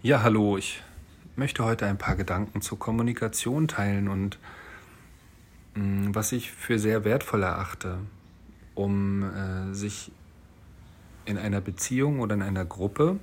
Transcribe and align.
Ja, 0.00 0.22
hallo, 0.22 0.56
ich 0.56 0.80
möchte 1.34 1.64
heute 1.64 1.86
ein 1.86 1.98
paar 1.98 2.14
Gedanken 2.14 2.60
zur 2.60 2.78
Kommunikation 2.78 3.66
teilen 3.66 4.06
und 4.06 4.38
mh, 5.74 5.82
mm, 5.82 6.14
was 6.14 6.30
ich 6.30 6.52
für 6.52 6.78
sehr 6.78 7.02
wertvoll 7.02 7.42
erachte, 7.42 7.98
um 8.76 9.24
äh, 9.24 9.74
sich 9.74 10.12
in 11.24 11.36
einer 11.36 11.60
Beziehung 11.60 12.20
oder 12.20 12.36
in 12.36 12.42
einer 12.42 12.64
Gruppe 12.64 13.18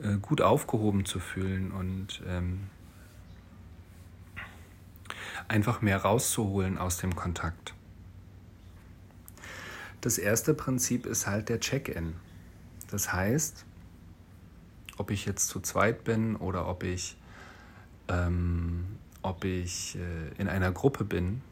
äh, 0.00 0.18
gut 0.18 0.40
aufgehoben 0.40 1.04
zu 1.04 1.18
fühlen 1.18 1.72
und 1.72 2.22
ähm, 2.28 2.68
einfach 5.48 5.82
mehr 5.82 5.98
rauszuholen 5.98 6.78
aus 6.78 6.98
dem 6.98 7.16
Kontakt. 7.16 7.74
Das 10.00 10.16
erste 10.16 10.54
Prinzip 10.54 11.06
ist 11.06 11.26
halt 11.26 11.48
der 11.48 11.58
Check-in. 11.58 12.14
Das 12.88 13.12
heißt, 13.12 13.64
ob 14.96 15.10
ich 15.10 15.26
jetzt 15.26 15.48
zu 15.48 15.60
zweit 15.60 16.04
bin 16.04 16.36
oder 16.36 16.68
ob 16.68 16.82
ich, 16.82 17.16
ähm, 18.08 18.86
ob 19.22 19.44
ich 19.44 19.96
äh, 19.96 20.40
in 20.40 20.48
einer 20.48 20.72
Gruppe 20.72 21.04
bin, 21.04 21.42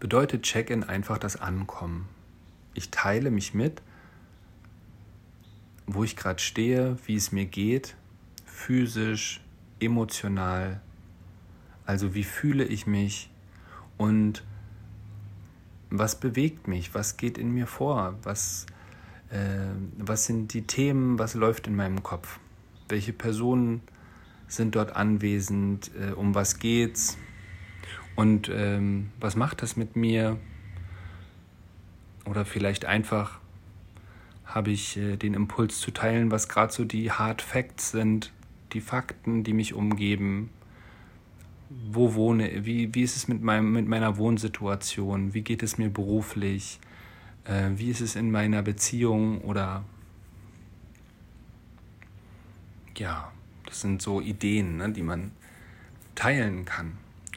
bedeutet 0.00 0.42
Check-in 0.42 0.84
einfach 0.84 1.18
das 1.18 1.36
Ankommen. 1.36 2.08
Ich 2.74 2.90
teile 2.90 3.30
mich 3.30 3.54
mit, 3.54 3.80
wo 5.86 6.04
ich 6.04 6.16
gerade 6.16 6.40
stehe, 6.40 6.96
wie 7.06 7.16
es 7.16 7.32
mir 7.32 7.46
geht, 7.46 7.96
physisch, 8.44 9.40
emotional, 9.80 10.80
also 11.86 12.14
wie 12.14 12.24
fühle 12.24 12.64
ich 12.64 12.86
mich 12.86 13.30
und 13.96 14.42
was 15.90 16.18
bewegt 16.18 16.66
mich, 16.66 16.94
was 16.94 17.16
geht 17.16 17.38
in 17.38 17.50
mir 17.52 17.66
vor, 17.66 18.18
was 18.22 18.66
was 19.98 20.26
sind 20.26 20.52
die 20.54 20.62
Themen, 20.62 21.18
was 21.18 21.34
läuft 21.34 21.66
in 21.66 21.76
meinem 21.76 22.02
Kopf, 22.02 22.38
welche 22.88 23.12
Personen 23.12 23.82
sind 24.46 24.74
dort 24.74 24.94
anwesend, 24.94 25.90
äh, 26.00 26.12
um 26.12 26.34
was 26.34 26.58
geht's? 26.58 27.18
Und 28.16 28.48
ähm, 28.52 29.10
was 29.18 29.34
macht 29.36 29.62
das 29.62 29.76
mit 29.76 29.96
mir? 29.96 30.38
Oder 32.26 32.44
vielleicht 32.44 32.84
einfach 32.84 33.40
habe 34.44 34.70
ich 34.70 34.96
äh, 34.96 35.16
den 35.16 35.34
Impuls 35.34 35.80
zu 35.80 35.90
teilen, 35.90 36.30
was 36.30 36.48
gerade 36.48 36.72
so 36.72 36.84
die 36.84 37.10
Hard 37.10 37.42
Facts 37.42 37.90
sind, 37.90 38.32
die 38.72 38.80
Fakten, 38.80 39.42
die 39.42 39.52
mich 39.52 39.74
umgeben. 39.74 40.50
Wo 41.90 42.14
wohne, 42.14 42.64
wie, 42.64 42.94
wie 42.94 43.02
ist 43.02 43.16
es 43.16 43.26
mit, 43.26 43.42
meinem, 43.42 43.72
mit 43.72 43.88
meiner 43.88 44.16
Wohnsituation, 44.16 45.34
wie 45.34 45.42
geht 45.42 45.62
es 45.62 45.76
mir 45.76 45.88
beruflich, 45.88 46.78
äh, 47.44 47.70
wie 47.76 47.90
ist 47.90 48.00
es 48.00 48.16
in 48.16 48.30
meiner 48.30 48.62
Beziehung 48.62 49.42
oder 49.42 49.84
ja, 52.96 53.32
das 53.66 53.80
sind 53.80 54.02
so 54.02 54.20
Ideen, 54.20 54.76
ne, 54.76 54.92
die 54.92 55.02
man 55.02 55.32
teilen 56.14 56.64
kann. 56.64 56.92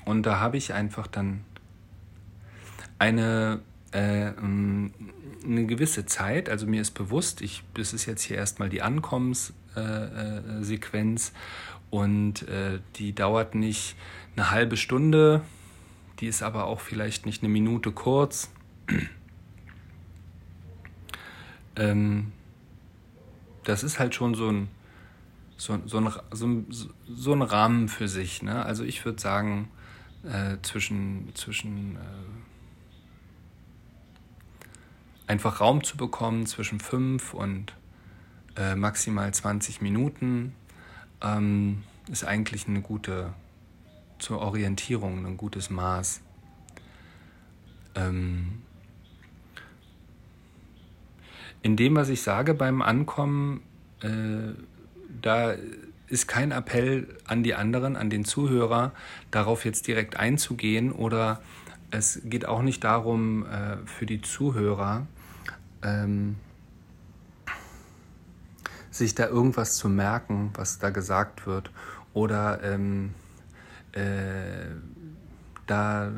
Und 0.06 0.22
da 0.24 0.40
habe 0.40 0.58
ich 0.58 0.74
einfach 0.74 1.08
dann 1.08 1.42
eine, 3.00 3.62
äh, 3.92 4.32
eine 4.38 5.66
gewisse 5.66 6.06
Zeit, 6.06 6.50
also 6.50 6.68
mir 6.68 6.82
ist 6.82 6.92
bewusst, 6.92 7.42
ich, 7.42 7.64
das 7.74 7.94
ist 7.94 8.06
jetzt 8.06 8.22
hier 8.22 8.38
erstmal 8.38 8.70
die 8.70 8.82
Ankommenssequenz 8.82 11.30
äh, 11.30 11.32
und 11.90 12.48
äh, 12.48 12.80
die 12.96 13.14
dauert 13.14 13.56
nicht 13.56 13.96
eine 14.36 14.52
halbe 14.52 14.78
Stunde, 14.78 15.42
die 16.20 16.28
ist 16.28 16.44
aber 16.44 16.66
auch 16.66 16.80
vielleicht 16.80 17.26
nicht 17.26 17.42
eine 17.44 17.52
Minute 17.52 17.92
kurz 17.92 18.52
ähm, 21.78 22.32
das 23.64 23.84
ist 23.84 24.00
halt 24.00 24.16
schon 24.16 24.36
so 24.36 24.50
ein, 24.50 24.68
so, 25.58 25.80
so, 25.86 25.98
ein, 25.98 26.12
so, 26.32 26.90
so 27.08 27.34
ein 27.34 27.42
Rahmen 27.42 27.88
für 27.88 28.08
sich. 28.08 28.42
Ne? 28.42 28.64
Also 28.66 28.84
ich 28.84 29.04
würde 29.06 29.22
sagen, 29.22 29.70
äh, 30.24 30.58
zwischen, 30.62 31.32
zwischen 31.36 31.96
äh, 31.96 32.00
einfach 35.28 35.60
Raum 35.62 35.84
zu 35.84 35.98
bekommen 35.98 36.46
zwischen 36.46 36.80
fünf 36.80 37.34
und 37.34 37.74
äh, 38.56 38.76
maximal 38.76 39.34
20 39.34 39.82
Minuten 39.82 40.56
ähm, 41.22 41.84
ist 42.10 42.24
eigentlich 42.24 42.68
eine 42.68 42.82
gute, 42.82 43.34
zur 44.20 44.40
Orientierung 44.40 45.26
ein 45.26 45.38
gutes 45.38 45.70
Maß. 45.70 46.22
Ähm, 47.96 48.62
in 51.68 51.76
dem, 51.76 51.98
was 51.98 52.08
ich 52.08 52.22
sage 52.22 52.54
beim 52.54 52.82
Ankommen, 52.82 53.60
äh, 54.00 54.54
da 55.22 55.54
ist 56.08 56.26
kein 56.26 56.52
Appell 56.52 57.18
an 57.26 57.44
die 57.44 57.56
anderen, 57.56 57.98
an 57.98 58.10
den 58.10 58.24
Zuhörer, 58.24 58.94
darauf 59.32 59.66
jetzt 59.66 59.86
direkt 59.86 60.16
einzugehen 60.16 60.94
oder 60.94 61.42
es 61.92 62.22
geht 62.24 62.48
auch 62.48 62.62
nicht 62.62 62.86
darum, 62.86 63.46
äh, 63.46 63.86
für 63.86 64.06
die 64.06 64.22
Zuhörer 64.22 65.08
ähm, 65.84 66.38
sich 68.90 69.14
da 69.14 69.28
irgendwas 69.28 69.76
zu 69.76 69.90
merken, 69.90 70.52
was 70.54 70.80
da 70.80 70.90
gesagt 70.90 71.48
wird 71.48 71.70
oder 72.14 72.64
ähm, 72.64 73.14
äh, 73.92 74.72
da 75.66 76.14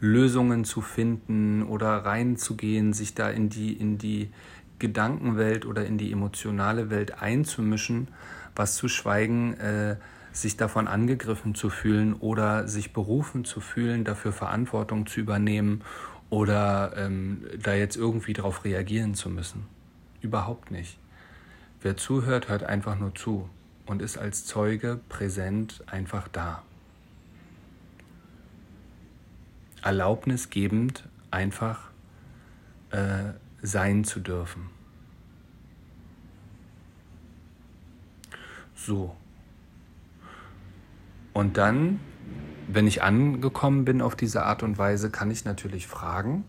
Lösungen 0.00 0.64
zu 0.64 0.80
finden 0.80 1.62
oder 1.62 2.04
reinzugehen, 2.06 2.94
sich 2.94 3.14
da 3.14 3.28
in 3.28 3.50
die, 3.50 3.74
in 3.74 3.98
die, 3.98 4.30
Gedankenwelt 4.78 5.66
oder 5.66 5.86
in 5.86 5.98
die 5.98 6.12
emotionale 6.12 6.90
Welt 6.90 7.22
einzumischen, 7.22 8.08
was 8.56 8.76
zu 8.76 8.88
schweigen, 8.88 9.54
äh, 9.54 9.96
sich 10.32 10.56
davon 10.56 10.88
angegriffen 10.88 11.54
zu 11.54 11.70
fühlen 11.70 12.14
oder 12.14 12.66
sich 12.66 12.92
berufen 12.92 13.44
zu 13.44 13.60
fühlen, 13.60 14.04
dafür 14.04 14.32
Verantwortung 14.32 15.06
zu 15.06 15.20
übernehmen 15.20 15.82
oder 16.28 16.92
ähm, 16.96 17.46
da 17.62 17.74
jetzt 17.74 17.96
irgendwie 17.96 18.32
darauf 18.32 18.64
reagieren 18.64 19.14
zu 19.14 19.30
müssen. 19.30 19.66
Überhaupt 20.20 20.70
nicht. 20.70 20.98
Wer 21.80 21.96
zuhört, 21.96 22.48
hört 22.48 22.64
einfach 22.64 22.98
nur 22.98 23.14
zu 23.14 23.48
und 23.86 24.02
ist 24.02 24.18
als 24.18 24.44
Zeuge 24.44 24.98
präsent 25.08 25.84
einfach 25.86 26.26
da. 26.28 26.62
Erlaubnisgebend 29.82 31.04
einfach 31.30 31.90
äh, 32.90 33.34
sein 33.64 34.04
zu 34.04 34.20
dürfen. 34.20 34.68
So. 38.74 39.16
Und 41.32 41.56
dann, 41.56 41.98
wenn 42.68 42.86
ich 42.86 43.02
angekommen 43.02 43.84
bin 43.84 44.02
auf 44.02 44.14
diese 44.14 44.44
Art 44.44 44.62
und 44.62 44.76
Weise, 44.76 45.10
kann 45.10 45.30
ich 45.30 45.44
natürlich 45.46 45.86
fragen. 45.86 46.44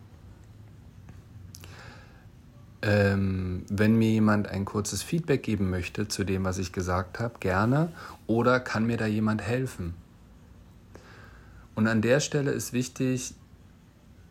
Ähm, 2.81 3.63
wenn 3.69 3.97
mir 3.97 4.09
jemand 4.09 4.49
ein 4.49 4.65
kurzes 4.65 5.01
Feedback 5.01 5.41
geben 5.41 5.69
möchte 5.69 6.07
zu 6.07 6.23
dem, 6.25 6.43
was 6.43 6.57
ich 6.57 6.73
gesagt 6.73 7.19
habe, 7.19 7.39
gerne. 7.39 7.93
Oder 8.27 8.59
kann 8.59 8.85
mir 8.85 8.97
da 8.97 9.05
jemand 9.05 9.41
helfen? 9.41 9.95
Und 11.75 11.87
an 11.87 12.01
der 12.01 12.19
Stelle 12.19 12.51
ist 12.51 12.73
wichtig, 12.73 13.33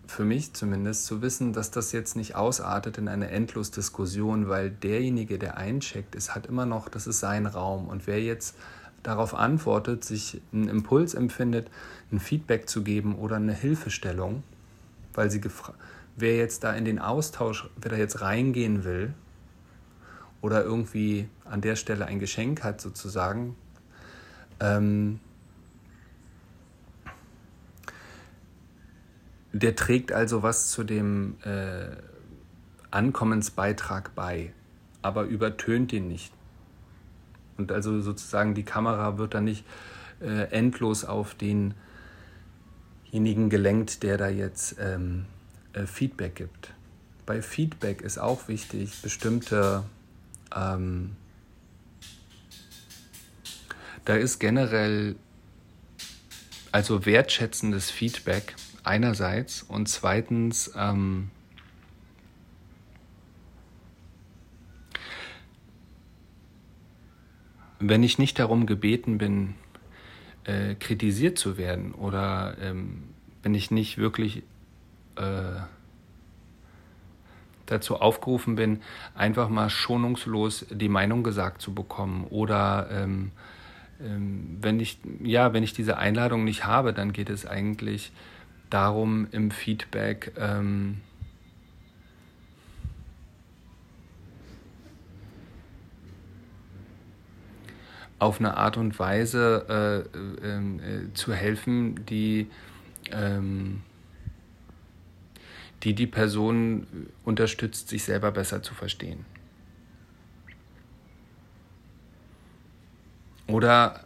für 0.06 0.24
mich 0.24 0.52
zumindest 0.52 1.06
zu 1.06 1.22
wissen, 1.22 1.52
dass 1.52 1.70
das 1.70 1.92
jetzt 1.92 2.16
nicht 2.16 2.34
ausartet 2.34 2.98
in 2.98 3.08
eine 3.08 3.30
Endlosdiskussion, 3.30 4.48
weil 4.48 4.70
derjenige, 4.70 5.38
der 5.38 5.56
eincheckt, 5.56 6.14
ist, 6.14 6.34
hat 6.34 6.46
immer 6.46 6.66
noch, 6.66 6.88
das 6.88 7.06
ist 7.06 7.20
sein 7.20 7.46
Raum. 7.46 7.88
Und 7.88 8.06
wer 8.06 8.22
jetzt 8.22 8.56
darauf 9.02 9.34
antwortet, 9.34 10.04
sich 10.04 10.40
einen 10.52 10.68
Impuls 10.68 11.14
empfindet, 11.14 11.70
ein 12.10 12.20
Feedback 12.20 12.68
zu 12.68 12.82
geben 12.82 13.14
oder 13.16 13.36
eine 13.36 13.54
Hilfestellung, 13.54 14.42
weil 15.12 15.30
sie 15.30 15.40
wer 16.16 16.36
jetzt 16.36 16.64
da 16.64 16.72
in 16.72 16.84
den 16.84 16.98
Austausch, 16.98 17.68
wer 17.76 17.90
da 17.90 17.96
jetzt 17.96 18.20
reingehen 18.20 18.84
will 18.84 19.14
oder 20.40 20.64
irgendwie 20.64 21.28
an 21.44 21.60
der 21.60 21.76
Stelle 21.76 22.06
ein 22.06 22.18
Geschenk 22.18 22.62
hat 22.64 22.80
sozusagen, 22.80 23.56
ähm, 24.60 25.20
Der 29.54 29.74
trägt 29.76 30.10
also 30.10 30.42
was 30.42 30.72
zu 30.72 30.82
dem 30.82 31.36
äh, 31.44 31.86
Ankommensbeitrag 32.90 34.12
bei, 34.16 34.52
aber 35.00 35.22
übertönt 35.22 35.92
ihn 35.92 36.08
nicht. 36.08 36.32
Und 37.56 37.70
also 37.70 38.00
sozusagen 38.00 38.54
die 38.54 38.64
Kamera 38.64 39.16
wird 39.16 39.34
dann 39.34 39.44
nicht 39.44 39.64
äh, 40.20 40.50
endlos 40.50 41.04
auf 41.04 41.36
denjenigen 41.36 41.76
gelenkt, 43.48 44.02
der 44.02 44.18
da 44.18 44.28
jetzt 44.28 44.74
ähm, 44.80 45.26
äh, 45.72 45.86
Feedback 45.86 46.34
gibt. 46.34 46.74
Bei 47.24 47.40
Feedback 47.40 48.02
ist 48.02 48.18
auch 48.18 48.48
wichtig, 48.48 49.02
bestimmte, 49.02 49.84
ähm, 50.52 51.12
da 54.04 54.16
ist 54.16 54.40
generell 54.40 55.14
also 56.72 57.06
wertschätzendes 57.06 57.92
Feedback 57.92 58.56
einerseits 58.84 59.62
und 59.62 59.88
zweitens 59.88 60.72
ähm, 60.76 61.30
wenn 67.88 68.02
ich 68.02 68.18
nicht 68.18 68.38
darum 68.38 68.66
gebeten 68.66 69.18
bin, 69.18 69.54
äh, 70.44 70.74
kritisiert 70.74 71.38
zu 71.38 71.56
werden 71.58 71.92
oder 71.92 72.56
ähm, 72.60 73.04
wenn 73.42 73.54
ich 73.54 73.70
nicht 73.70 73.98
wirklich 73.98 74.42
äh, 75.16 75.60
dazu 77.66 77.96
aufgerufen 77.96 78.56
bin, 78.56 78.80
einfach 79.14 79.48
mal 79.48 79.70
schonungslos 79.70 80.66
die 80.70 80.88
Meinung 80.88 81.22
gesagt 81.22 81.62
zu 81.62 81.74
bekommen 81.74 82.26
oder 82.28 82.88
ähm, 82.90 83.32
ähm, 84.02 84.58
wenn 84.60 84.80
ich 84.80 84.98
ja 85.22 85.52
wenn 85.52 85.62
ich 85.62 85.72
diese 85.72 85.98
Einladung 85.98 86.44
nicht 86.44 86.66
habe, 86.66 86.92
dann 86.92 87.12
geht 87.12 87.30
es 87.30 87.46
eigentlich 87.46 88.12
darum 88.74 89.28
im 89.30 89.52
Feedback 89.52 90.32
ähm, 90.36 90.96
auf 98.18 98.40
eine 98.40 98.56
Art 98.56 98.76
und 98.76 98.98
Weise 98.98 100.08
äh, 100.42 100.44
ähm, 100.44 100.80
äh, 100.80 101.14
zu 101.14 101.32
helfen, 101.32 102.04
die, 102.06 102.50
ähm, 103.12 103.82
die 105.84 105.94
die 105.94 106.08
Person 106.08 106.88
unterstützt, 107.24 107.90
sich 107.90 108.02
selber 108.02 108.32
besser 108.32 108.64
zu 108.64 108.74
verstehen. 108.74 109.24
Oder 113.46 114.04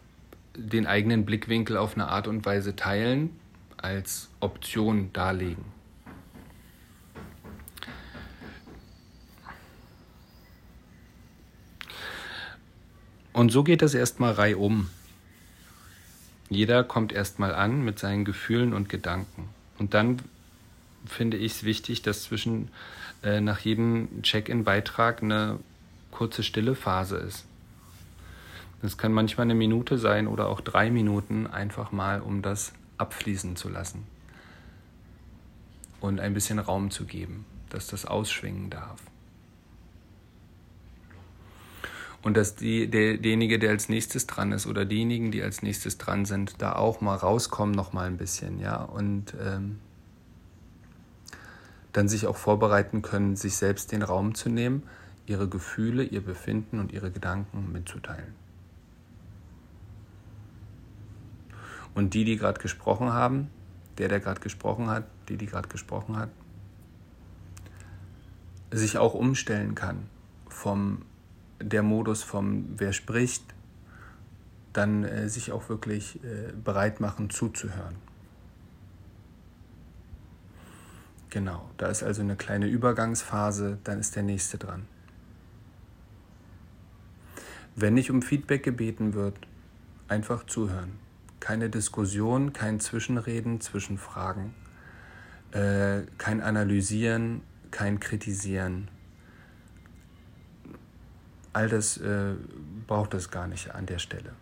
den 0.55 0.85
eigenen 0.85 1.25
Blickwinkel 1.25 1.75
auf 1.75 1.95
eine 1.95 2.09
Art 2.09 2.27
und 2.27 2.45
Weise 2.45 2.75
teilen, 2.75 3.31
als 3.81 4.29
Option 4.39 5.11
darlegen. 5.13 5.65
Und 13.33 13.51
so 13.51 13.63
geht 13.63 13.81
es 13.81 13.93
erstmal 13.93 14.33
reihum. 14.33 14.89
Jeder 16.49 16.83
kommt 16.83 17.13
erstmal 17.13 17.53
an 17.53 17.83
mit 17.85 17.99
seinen 17.99 18.25
Gefühlen 18.25 18.73
und 18.73 18.89
Gedanken. 18.89 19.49
Und 19.77 19.93
dann 19.93 20.21
finde 21.05 21.37
ich 21.37 21.53
es 21.53 21.63
wichtig, 21.63 22.01
dass 22.01 22.23
zwischen 22.23 22.69
äh, 23.23 23.39
nach 23.39 23.59
jedem 23.59 24.21
Check-in-Beitrag 24.23 25.23
eine 25.23 25.59
kurze 26.11 26.43
stille 26.43 26.75
Phase 26.75 27.17
ist. 27.17 27.45
Das 28.81 28.97
kann 28.97 29.11
manchmal 29.11 29.45
eine 29.45 29.55
Minute 29.55 29.97
sein 29.97 30.27
oder 30.27 30.47
auch 30.47 30.61
drei 30.61 30.89
Minuten, 30.89 31.47
einfach 31.47 31.91
mal, 31.91 32.21
um 32.21 32.41
das 32.41 32.73
abfließen 32.99 33.55
zu 33.55 33.69
lassen. 33.69 34.05
Und 35.99 36.19
ein 36.19 36.33
bisschen 36.33 36.59
Raum 36.59 36.91
zu 36.91 37.05
geben, 37.05 37.45
dass 37.69 37.87
das 37.87 38.05
ausschwingen 38.05 38.69
darf. 38.69 39.01
Und 42.21 42.35
dass 42.35 42.55
die, 42.55 42.87
der, 42.87 43.17
derjenige, 43.17 43.59
der 43.59 43.71
als 43.71 43.87
nächstes 43.89 44.27
dran 44.27 44.51
ist 44.51 44.67
oder 44.67 44.85
diejenigen, 44.85 45.31
die 45.31 45.41
als 45.41 45.61
nächstes 45.61 45.97
dran 45.97 46.25
sind, 46.25 46.61
da 46.61 46.73
auch 46.73 46.99
mal 47.01 47.15
rauskommen 47.15 47.73
noch 47.73 47.93
mal 47.93 48.07
ein 48.07 48.17
bisschen, 48.17 48.59
ja, 48.59 48.81
und 48.83 49.33
ähm, 49.41 49.79
dann 51.93 52.09
sich 52.09 52.27
auch 52.27 52.35
vorbereiten 52.35 53.01
können, 53.01 53.35
sich 53.35 53.55
selbst 53.55 53.91
den 53.91 54.01
Raum 54.01 54.35
zu 54.35 54.49
nehmen, 54.49 54.83
ihre 55.27 55.47
Gefühle, 55.47 56.03
ihr 56.03 56.21
Befinden 56.21 56.79
und 56.79 56.91
ihre 56.91 57.11
Gedanken 57.11 57.71
mitzuteilen. 57.71 58.33
Und 61.99 62.13
die, 62.13 62.23
die 62.23 62.37
gerade 62.37 62.61
gesprochen 62.61 63.11
haben, 63.11 63.49
der, 63.97 64.07
der 64.07 64.21
gerade 64.21 64.39
gesprochen 64.39 64.89
hat, 64.89 65.03
die, 65.27 65.35
die 65.35 65.47
gerade 65.47 65.67
gesprochen 65.67 66.15
hat, 66.15 66.29
sich 68.71 68.97
auch 68.97 69.13
umstellen 69.13 69.75
kann 69.75 70.07
vom 70.47 71.01
der 71.59 71.83
Modus 71.83 72.23
vom 72.23 72.67
wer 72.77 72.93
spricht, 72.93 73.43
dann 74.71 75.03
äh, 75.03 75.27
sich 75.27 75.51
auch 75.51 75.67
wirklich 75.67 76.23
äh, 76.23 76.53
bereit 76.53 77.01
machen 77.01 77.29
zuzuhören. 77.29 77.97
Genau, 81.29 81.69
da 81.75 81.87
ist 81.87 82.01
also 82.01 82.21
eine 82.21 82.37
kleine 82.37 82.67
Übergangsphase, 82.67 83.77
dann 83.83 83.99
ist 83.99 84.15
der 84.15 84.23
nächste 84.23 84.57
dran. 84.57 84.85
Wenn 87.75 87.93
nicht 87.93 88.09
um 88.09 88.21
Feedback 88.21 88.63
gebeten 88.63 89.13
wird, 89.13 89.35
einfach 90.07 90.45
zuhören. 90.45 91.08
Keine 91.39 91.69
Diskussion, 91.69 92.53
kein 92.53 92.79
Zwischenreden, 92.79 93.61
Zwischenfragen, 93.61 94.53
äh, 95.51 96.01
kein 96.17 96.41
Analysieren, 96.41 97.41
kein 97.71 97.99
Kritisieren 97.99 98.89
all 101.53 101.67
das 101.67 101.97
äh, 101.97 102.35
braucht 102.87 103.13
es 103.13 103.31
gar 103.31 103.47
nicht 103.47 103.73
an 103.73 103.85
der 103.85 103.99
Stelle. 103.99 104.33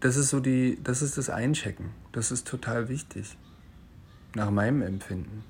Das 0.00 0.16
ist 0.16 0.28
so 0.28 0.40
die, 0.40 0.78
das 0.84 1.02
ist 1.02 1.18
das 1.18 1.30
Einchecken. 1.30 1.90
Das 2.12 2.30
ist 2.30 2.46
total 2.46 2.88
wichtig. 2.88 3.36
Nach 4.34 4.50
meinem 4.50 4.82
Empfinden. 4.82 5.42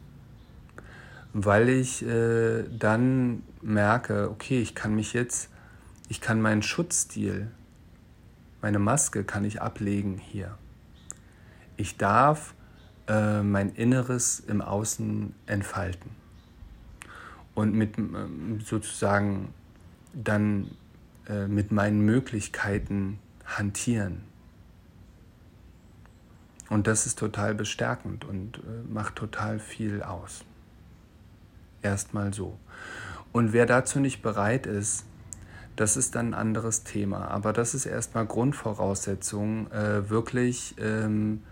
Weil 1.38 1.69
ich 1.69 2.03
äh, 2.06 2.65
dann 2.71 3.43
merke, 3.61 4.31
okay, 4.31 4.61
ich 4.61 4.75
kann 4.75 4.94
mich 4.94 5.12
jetzt, 5.12 5.50
ich 6.09 6.21
kann 6.21 6.41
meinen 6.41 6.62
Schutzstil, 6.62 7.50
meine 8.62 8.79
Maske 8.79 9.23
kann 9.23 9.44
ich 9.44 9.61
ablegen 9.61 10.17
hier 10.17 10.56
ich 11.77 11.97
darf 11.97 12.55
äh, 13.06 13.43
mein 13.43 13.75
Inneres 13.75 14.41
im 14.41 14.61
Außen 14.61 15.35
entfalten 15.47 16.11
und 17.55 17.75
mit 17.75 17.99
äh, 17.99 18.03
sozusagen 18.65 19.53
dann 20.12 20.71
äh, 21.29 21.47
mit 21.47 21.73
meinen 21.73 22.00
Möglichkeiten 22.00 23.19
hantieren. 23.44 24.23
Und 26.69 26.88
das 26.88 27.06
ist 27.06 27.19
total 27.19 27.55
bestärkend 27.55 28.25
und 28.25 28.59
äh, 28.59 28.61
macht 28.93 29.17
total 29.17 29.61
viel 29.61 30.03
aus. 30.03 30.44
Erstmal 31.87 32.35
so. 32.35 32.59
Und 33.31 33.53
wer 33.53 33.65
dazu 33.65 34.00
nicht 34.00 34.21
bereit 34.21 34.67
ist, 34.67 35.05
das 35.77 35.97
ist 35.97 36.17
dann 36.17 36.31
ein 36.31 36.35
anderes 36.35 36.83
Thema. 36.83 37.29
Aber 37.29 37.53
das 37.53 37.75
ist 37.75 37.87
erstmal 37.87 38.27
Grundvoraussetzung, 38.27 39.71
äh, 39.71 40.11
wirklich 40.11 40.75
ähm, 40.81 41.43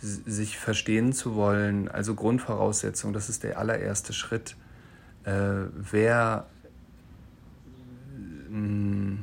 sich 0.00 0.58
verstehen 0.58 1.14
zu 1.14 1.36
wollen, 1.36 1.88
also 1.88 2.14
Grundvoraussetzung, 2.14 3.14
das 3.14 3.30
ist 3.30 3.44
der 3.44 3.58
allererste 3.58 4.12
Schritt. 4.12 4.56
Äh, 5.24 5.32
wer 5.72 6.46
mh, 8.50 9.20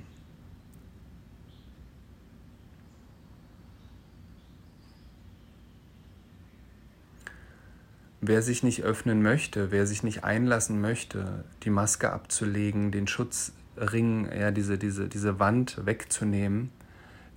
Wer 8.28 8.42
sich 8.42 8.64
nicht 8.64 8.84
öffnen 8.84 9.22
möchte, 9.22 9.72
wer 9.72 9.86
sich 9.86 10.02
nicht 10.02 10.24
einlassen 10.24 10.82
möchte, 10.82 11.44
die 11.64 11.70
Maske 11.70 12.12
abzulegen, 12.12 12.92
den 12.92 13.08
Schutzring, 13.08 14.28
ja, 14.32 14.50
diese, 14.50 14.80
diese, 14.80 15.08
diese 15.08 15.40
Wand 15.40 15.86
wegzunehmen, 15.86 16.72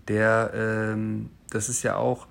der, 0.09 0.52
ähm, 0.54 1.28
das 1.50 1.68
ist 1.68 1.83
ja 1.83 1.97
auch, 1.97 2.26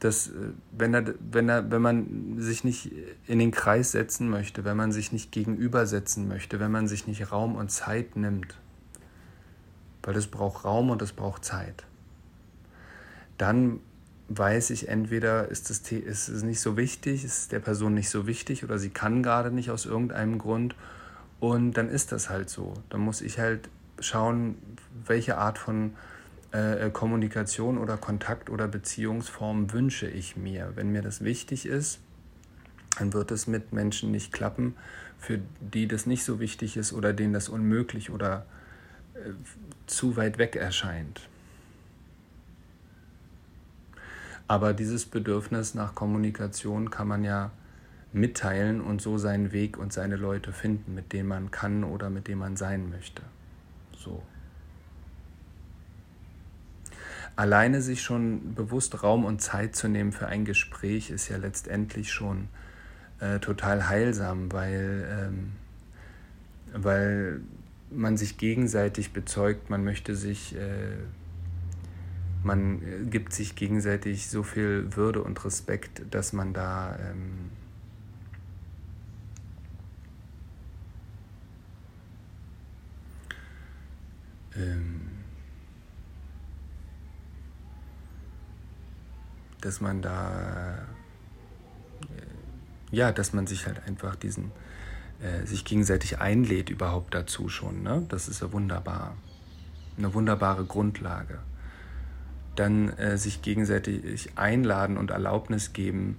dass 0.00 0.28
äh, 0.28 0.32
wenn, 0.72 0.92
er, 0.92 1.14
wenn, 1.30 1.48
er, 1.48 1.70
wenn 1.70 1.82
man 1.82 2.36
sich 2.38 2.64
nicht 2.64 2.90
in 3.26 3.38
den 3.38 3.52
Kreis 3.52 3.92
setzen 3.92 4.28
möchte, 4.28 4.64
wenn 4.64 4.76
man 4.76 4.90
sich 4.90 5.12
nicht 5.12 5.30
gegenübersetzen 5.30 6.26
möchte, 6.26 6.58
wenn 6.58 6.72
man 6.72 6.88
sich 6.88 7.06
nicht 7.06 7.30
Raum 7.30 7.54
und 7.54 7.70
Zeit 7.70 8.16
nimmt, 8.16 8.58
weil 10.02 10.16
es 10.16 10.26
braucht 10.26 10.64
Raum 10.64 10.90
und 10.90 11.00
es 11.02 11.12
braucht 11.12 11.44
Zeit, 11.44 11.84
dann 13.38 13.80
weiß 14.30 14.70
ich 14.70 14.88
entweder, 14.88 15.48
ist 15.48 15.70
es, 15.70 15.90
ist 15.90 16.28
es 16.28 16.42
nicht 16.44 16.60
so 16.60 16.76
wichtig, 16.76 17.24
ist 17.24 17.50
der 17.50 17.58
Person 17.58 17.94
nicht 17.94 18.08
so 18.08 18.28
wichtig 18.28 18.62
oder 18.62 18.78
sie 18.78 18.90
kann 18.90 19.22
gerade 19.24 19.50
nicht 19.50 19.70
aus 19.70 19.86
irgendeinem 19.86 20.38
Grund 20.38 20.76
und 21.40 21.72
dann 21.72 21.88
ist 21.88 22.12
das 22.12 22.30
halt 22.30 22.48
so. 22.48 22.74
Dann 22.90 23.00
muss 23.00 23.22
ich 23.22 23.40
halt 23.40 23.68
schauen, 23.98 24.54
welche 25.04 25.36
Art 25.36 25.58
von 25.58 25.94
äh, 26.52 26.90
Kommunikation 26.90 27.76
oder 27.76 27.96
Kontakt 27.96 28.50
oder 28.50 28.68
Beziehungsform 28.68 29.72
wünsche 29.72 30.06
ich 30.06 30.36
mir. 30.36 30.72
Wenn 30.76 30.92
mir 30.92 31.02
das 31.02 31.24
wichtig 31.24 31.66
ist, 31.66 31.98
dann 32.98 33.12
wird 33.12 33.32
es 33.32 33.48
mit 33.48 33.72
Menschen 33.72 34.12
nicht 34.12 34.32
klappen, 34.32 34.76
für 35.18 35.40
die 35.60 35.88
das 35.88 36.06
nicht 36.06 36.22
so 36.22 36.38
wichtig 36.38 36.76
ist 36.76 36.92
oder 36.92 37.12
denen 37.12 37.32
das 37.32 37.48
unmöglich 37.48 38.10
oder 38.10 38.46
äh, 39.14 39.30
zu 39.88 40.16
weit 40.16 40.38
weg 40.38 40.54
erscheint. 40.54 41.28
Aber 44.50 44.74
dieses 44.74 45.06
Bedürfnis 45.06 45.74
nach 45.74 45.94
Kommunikation 45.94 46.90
kann 46.90 47.06
man 47.06 47.22
ja 47.22 47.52
mitteilen 48.12 48.80
und 48.80 49.00
so 49.00 49.16
seinen 49.16 49.52
Weg 49.52 49.78
und 49.78 49.92
seine 49.92 50.16
Leute 50.16 50.52
finden, 50.52 50.94
mit 50.94 51.12
denen 51.12 51.28
man 51.28 51.52
kann 51.52 51.84
oder 51.84 52.10
mit 52.10 52.26
denen 52.26 52.40
man 52.40 52.56
sein 52.56 52.90
möchte. 52.90 53.22
So 53.96 54.22
alleine 57.36 57.80
sich 57.80 58.02
schon 58.02 58.54
bewusst 58.54 59.02
Raum 59.02 59.24
und 59.24 59.40
Zeit 59.40 59.74
zu 59.74 59.88
nehmen 59.88 60.12
für 60.12 60.26
ein 60.26 60.44
Gespräch 60.44 61.10
ist 61.10 61.28
ja 61.28 61.36
letztendlich 61.36 62.12
schon 62.12 62.48
äh, 63.20 63.38
total 63.38 63.88
heilsam, 63.88 64.52
weil, 64.52 65.08
ähm, 65.10 65.52
weil 66.74 67.40
man 67.90 68.16
sich 68.16 68.36
gegenseitig 68.36 69.12
bezeugt, 69.12 69.70
man 69.70 69.84
möchte 69.84 70.16
sich, 70.16 70.54
äh, 70.54 70.96
man 72.42 73.10
gibt 73.10 73.32
sich 73.32 73.56
gegenseitig 73.56 74.28
so 74.28 74.42
viel 74.42 74.96
Würde 74.96 75.22
und 75.22 75.44
Respekt, 75.44 76.02
dass 76.10 76.32
man 76.32 76.52
da 76.54 76.98
ähm, 76.98 77.50
ähm, 84.56 85.00
dass 89.60 89.80
man 89.80 90.00
da 90.00 90.78
äh, 92.02 92.96
ja, 92.96 93.12
dass 93.12 93.32
man 93.32 93.46
sich 93.46 93.66
halt 93.66 93.82
einfach 93.86 94.16
diesen 94.16 94.50
äh, 95.20 95.44
sich 95.46 95.64
gegenseitig 95.64 96.18
einlädt 96.18 96.70
überhaupt 96.70 97.14
dazu 97.14 97.48
schon. 97.48 97.82
Ne? 97.82 98.06
Das 98.08 98.28
ist 98.28 98.40
ja 98.40 98.52
wunderbar. 98.52 99.16
Eine 99.98 100.14
wunderbare 100.14 100.64
Grundlage. 100.64 101.40
Dann 102.56 102.90
äh, 102.98 103.16
sich 103.16 103.42
gegenseitig 103.42 104.30
einladen 104.36 104.96
und 104.96 105.10
Erlaubnis 105.10 105.72
geben, 105.72 106.16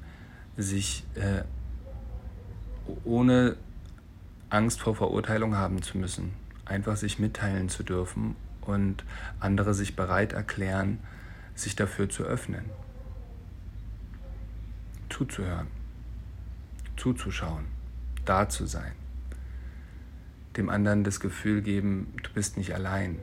sich 0.58 1.04
äh, 1.16 1.44
ohne 3.04 3.56
Angst 4.50 4.82
vor 4.82 4.96
Verurteilung 4.96 5.56
haben 5.56 5.82
zu 5.82 5.98
müssen, 5.98 6.34
einfach 6.66 6.98
sich 6.98 7.20
mitteilen 7.20 7.70
zu 7.70 7.84
dürfen 7.84 8.36
und 8.62 9.04
andere 9.40 9.74
sich 9.74 9.96
bereit 9.96 10.34
erklären, 10.34 11.00
sich 11.56 11.76
dafür 11.76 12.10
zu 12.10 12.24
öffnen, 12.24 12.66
zuzuhören, 15.10 15.68
zuzuschauen 16.98 17.66
da 18.26 18.50
zu 18.50 18.66
sein. 18.66 18.94
Dem 20.58 20.70
anderen 20.70 21.04
das 21.04 21.20
Gefühl 21.20 21.62
geben, 21.62 22.14
du 22.24 22.30
bist 22.34 22.58
nicht 22.58 22.74
allein. 22.74 23.20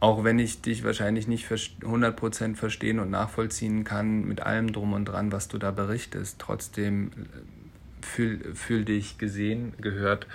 Auch 0.00 0.22
wenn 0.22 0.38
ich 0.38 0.60
dich 0.62 0.84
wahrscheinlich 0.84 1.26
nicht 1.26 1.46
100% 1.46 2.54
verstehen 2.54 3.00
und 3.00 3.10
nachvollziehen 3.10 3.82
kann 3.82 4.24
mit 4.24 4.40
allem 4.40 4.72
drum 4.72 4.92
und 4.92 5.06
dran, 5.06 5.32
was 5.32 5.48
du 5.48 5.58
da 5.58 5.72
berichtest, 5.72 6.38
trotzdem 6.38 7.08
äh, 7.08 8.06
fühl, 8.06 8.54
fühl 8.54 8.84
dich 8.84 9.18
gesehen, 9.18 9.72
gehört 9.80 10.26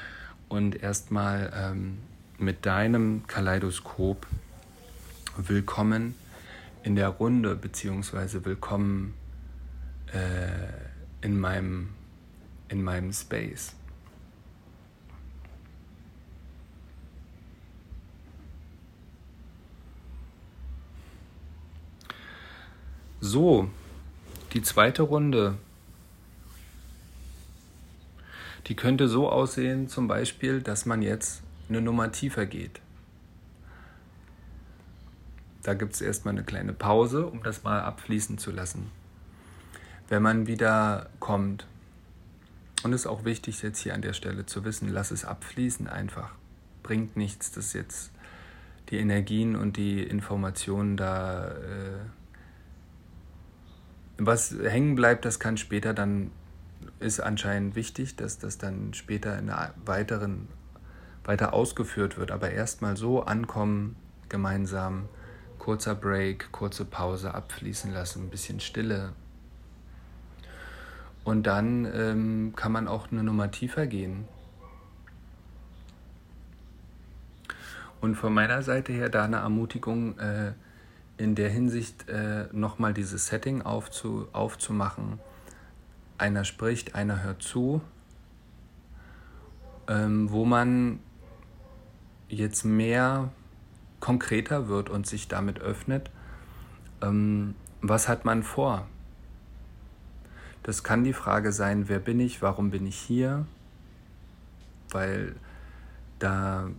und 0.50 0.84
erstmal 0.84 1.51
ähm, 1.55 2.00
mit 2.38 2.65
deinem 2.65 3.25
Kaleidoskop 3.27 4.27
willkommen 5.38 6.15
in 6.84 6.98
der 6.98 7.08
Runde, 7.08 7.55
beziehungsweise 7.55 8.43
willkommen 8.43 9.13
äh, 10.12 11.25
in 11.25 11.39
meinem 11.39 11.89
in 12.67 12.84
meinem 12.84 13.13
Space. 13.13 13.75
So, 23.25 23.70
die 24.51 24.62
zweite 24.62 25.03
Runde. 25.03 25.58
Die 28.68 28.75
könnte 28.75 29.08
so 29.08 29.30
aussehen, 29.30 29.88
zum 29.88 30.10
Beispiel, 30.10 30.62
dass 30.62 30.86
man 30.86 31.01
jetzt 31.01 31.42
eine 31.70 31.80
Nummer 31.80 32.12
tiefer 32.12 32.46
geht. 32.46 32.82
Da 35.62 35.74
gibt 35.74 35.94
es 35.94 36.01
erstmal 36.01 36.34
eine 36.34 36.44
kleine 36.44 36.74
Pause, 36.74 37.25
um 37.25 37.42
das 37.44 37.63
mal 37.63 37.80
abfließen 37.80 38.39
zu 38.39 38.51
lassen. 38.51 38.92
Wenn 40.10 40.22
man 40.22 40.46
wieder 40.46 41.10
kommt, 41.22 41.65
und 42.84 42.92
es 42.92 43.03
ist 43.03 43.08
auch 43.08 43.24
wichtig, 43.24 43.62
jetzt 43.62 43.80
hier 43.80 43.94
an 43.94 44.01
der 44.01 44.12
Stelle 44.12 44.46
zu 44.46 44.65
wissen, 44.65 44.89
lass 44.89 45.12
es 45.12 45.24
abfließen 45.24 45.88
einfach. 45.88 46.32
Bringt 46.84 47.15
nichts, 47.15 47.53
dass 47.53 47.72
jetzt 47.72 48.12
die 48.89 48.98
Energien 48.98 49.56
und 49.56 49.77
die 49.77 50.03
Informationen 50.03 50.98
da. 50.98 51.51
Äh, 51.51 52.23
was 54.17 54.51
hängen 54.51 54.96
bleibt, 54.96 55.25
das 55.25 55.39
kann 55.39 55.58
später 55.58 55.93
dann, 55.93 56.32
ist 57.00 57.20
anscheinend 57.20 57.75
wichtig, 57.75 58.15
dass 58.15 58.38
das 58.38 58.58
dann 58.58 58.93
später 58.93 59.38
in 59.38 59.50
einer 59.50 59.74
weiteren, 59.86 60.48
weiter 61.24 61.53
ausgeführt 61.53 62.17
wird. 62.17 62.32
Aber 62.32 62.51
erstmal 62.51 62.98
so 62.98 63.24
ankommen, 63.24 63.96
gemeinsam, 64.29 65.10
kurzer 65.60 65.96
Break, 65.96 66.51
kurze 66.51 66.86
Pause 66.86 67.34
abfließen 67.34 67.91
lassen, 67.91 68.25
ein 68.25 68.29
bisschen 68.29 68.60
Stille, 68.60 69.13
und 71.24 71.48
dann 71.48 71.86
ähm, 71.86 72.53
kann 72.55 72.72
man 72.72 72.88
auch 72.88 73.12
eine 73.12 73.24
Nummer 73.24 73.50
tiefer 73.50 73.88
gehen. 73.88 74.27
Und 78.01 78.15
von 78.15 78.34
meiner 78.34 78.62
Seite 78.63 78.91
her 78.91 79.08
da 79.08 79.24
eine 79.24 79.38
Ermutigung, 79.38 80.17
äh, 80.20 80.51
in 81.17 81.36
der 81.36 81.50
Hinsicht 81.50 82.10
äh, 82.10 82.48
nochmal 82.51 82.93
dieses 82.93 83.27
Setting 83.27 83.62
aufzu, 83.62 84.27
aufzumachen. 84.34 85.20
Einer 86.17 86.43
spricht, 86.43 86.96
einer 86.96 87.24
hört 87.24 87.41
zu, 87.43 87.82
ähm, 89.88 90.32
wo 90.32 90.46
man 90.46 91.00
jetzt 92.29 92.65
mehr 92.65 93.32
konkreter 94.00 94.67
wird 94.67 94.89
und 94.89 95.08
sich 95.08 95.27
damit 95.27 95.60
öffnet. 95.60 96.10
Ähm, 97.01 97.55
was 97.82 98.08
hat 98.08 98.25
man 98.25 98.43
vor? 98.43 98.88
Das 100.63 100.84
kann 100.84 101.03
die 101.03 101.13
Frage 101.13 101.51
sein, 101.51 101.89
wer 101.89 102.00
bin 102.00 102.20
ich, 102.20 102.41
warum 102.41 102.72
bin 102.72 102.86
ich 102.86 102.96
hier? 102.96 103.46
Weil 104.89 105.36
da 106.20 106.70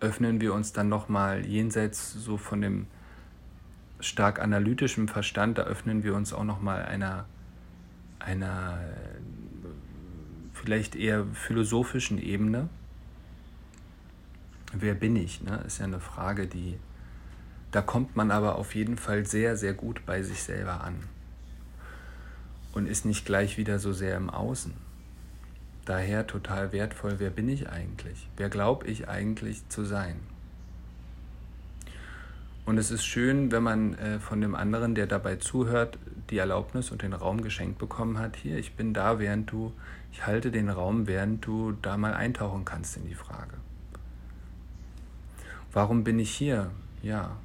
öffnen 0.00 0.40
wir 0.40 0.54
uns 0.54 0.72
dann 0.72 0.88
nochmal 0.88 1.44
jenseits 1.46 2.12
so 2.12 2.36
von 2.36 2.60
dem 2.60 2.86
stark 4.00 4.40
analytischen 4.40 5.08
Verstand, 5.08 5.58
da 5.58 5.62
öffnen 5.62 6.04
wir 6.04 6.14
uns 6.14 6.32
auch 6.32 6.44
nochmal 6.44 6.84
einer, 6.84 7.24
einer 8.18 8.78
vielleicht 10.54 10.94
eher 10.94 11.26
philosophischen 11.32 12.18
Ebene. 12.18 12.68
Wer 14.72 14.94
bin 14.94 15.16
ich? 15.16 15.42
Ne? 15.42 15.62
Ist 15.66 15.78
ja 15.78 15.84
eine 15.84 16.00
Frage, 16.00 16.46
die, 16.46 16.78
da 17.70 17.82
kommt 17.82 18.16
man 18.16 18.30
aber 18.30 18.56
auf 18.56 18.74
jeden 18.74 18.98
Fall 18.98 19.26
sehr, 19.26 19.56
sehr 19.56 19.74
gut 19.74 20.04
bei 20.06 20.22
sich 20.22 20.42
selber 20.42 20.84
an 20.84 20.96
und 22.72 22.86
ist 22.86 23.04
nicht 23.04 23.24
gleich 23.24 23.56
wieder 23.56 23.78
so 23.78 23.92
sehr 23.92 24.16
im 24.16 24.30
Außen. 24.30 24.87
Daher 25.88 26.26
total 26.26 26.72
wertvoll, 26.72 27.14
wer 27.16 27.30
bin 27.30 27.48
ich 27.48 27.70
eigentlich? 27.70 28.28
Wer 28.36 28.50
glaube 28.50 28.86
ich 28.86 29.08
eigentlich 29.08 29.66
zu 29.70 29.86
sein? 29.86 30.16
Und 32.66 32.76
es 32.76 32.90
ist 32.90 33.06
schön, 33.06 33.50
wenn 33.52 33.62
man 33.62 33.94
äh, 33.94 34.18
von 34.18 34.42
dem 34.42 34.54
anderen, 34.54 34.94
der 34.94 35.06
dabei 35.06 35.36
zuhört, 35.36 35.98
die 36.28 36.36
Erlaubnis 36.36 36.90
und 36.90 37.00
den 37.00 37.14
Raum 37.14 37.40
geschenkt 37.40 37.78
bekommen 37.78 38.18
hat. 38.18 38.36
Hier, 38.36 38.58
ich 38.58 38.74
bin 38.74 38.92
da, 38.92 39.18
während 39.18 39.50
du, 39.50 39.72
ich 40.12 40.26
halte 40.26 40.50
den 40.50 40.68
Raum, 40.68 41.06
während 41.06 41.46
du 41.46 41.72
da 41.80 41.96
mal 41.96 42.12
eintauchen 42.12 42.66
kannst 42.66 42.98
in 42.98 43.06
die 43.06 43.14
Frage. 43.14 43.54
Warum 45.72 46.04
bin 46.04 46.18
ich 46.18 46.32
hier? 46.34 46.70
Ja, 47.02 47.38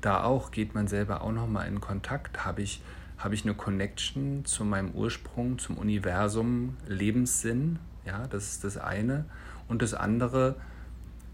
da 0.00 0.22
auch 0.22 0.52
geht 0.52 0.72
man 0.72 0.86
selber 0.86 1.22
auch 1.22 1.32
nochmal 1.32 1.66
in 1.66 1.80
Kontakt. 1.80 2.44
Habe 2.44 2.62
ich 2.62 2.80
habe 3.20 3.34
ich 3.34 3.44
eine 3.44 3.54
Connection 3.54 4.46
zu 4.46 4.64
meinem 4.64 4.92
Ursprung, 4.92 5.58
zum 5.58 5.76
Universum, 5.76 6.76
Lebenssinn. 6.86 7.78
Ja, 8.06 8.26
das 8.26 8.50
ist 8.52 8.64
das 8.64 8.78
eine. 8.78 9.26
Und 9.68 9.82
das 9.82 9.92
andere, 9.92 10.56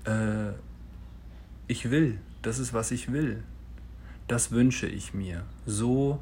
äh, 0.05 0.51
ich 1.69 1.91
will. 1.91 2.19
Das 2.43 2.59
ist, 2.59 2.75
was 2.75 2.91
ich 2.91 3.13
will. 3.13 3.43
Das 4.27 4.51
wünsche 4.51 4.89
ich 4.89 5.15
mir. 5.15 5.45
So, 5.65 6.21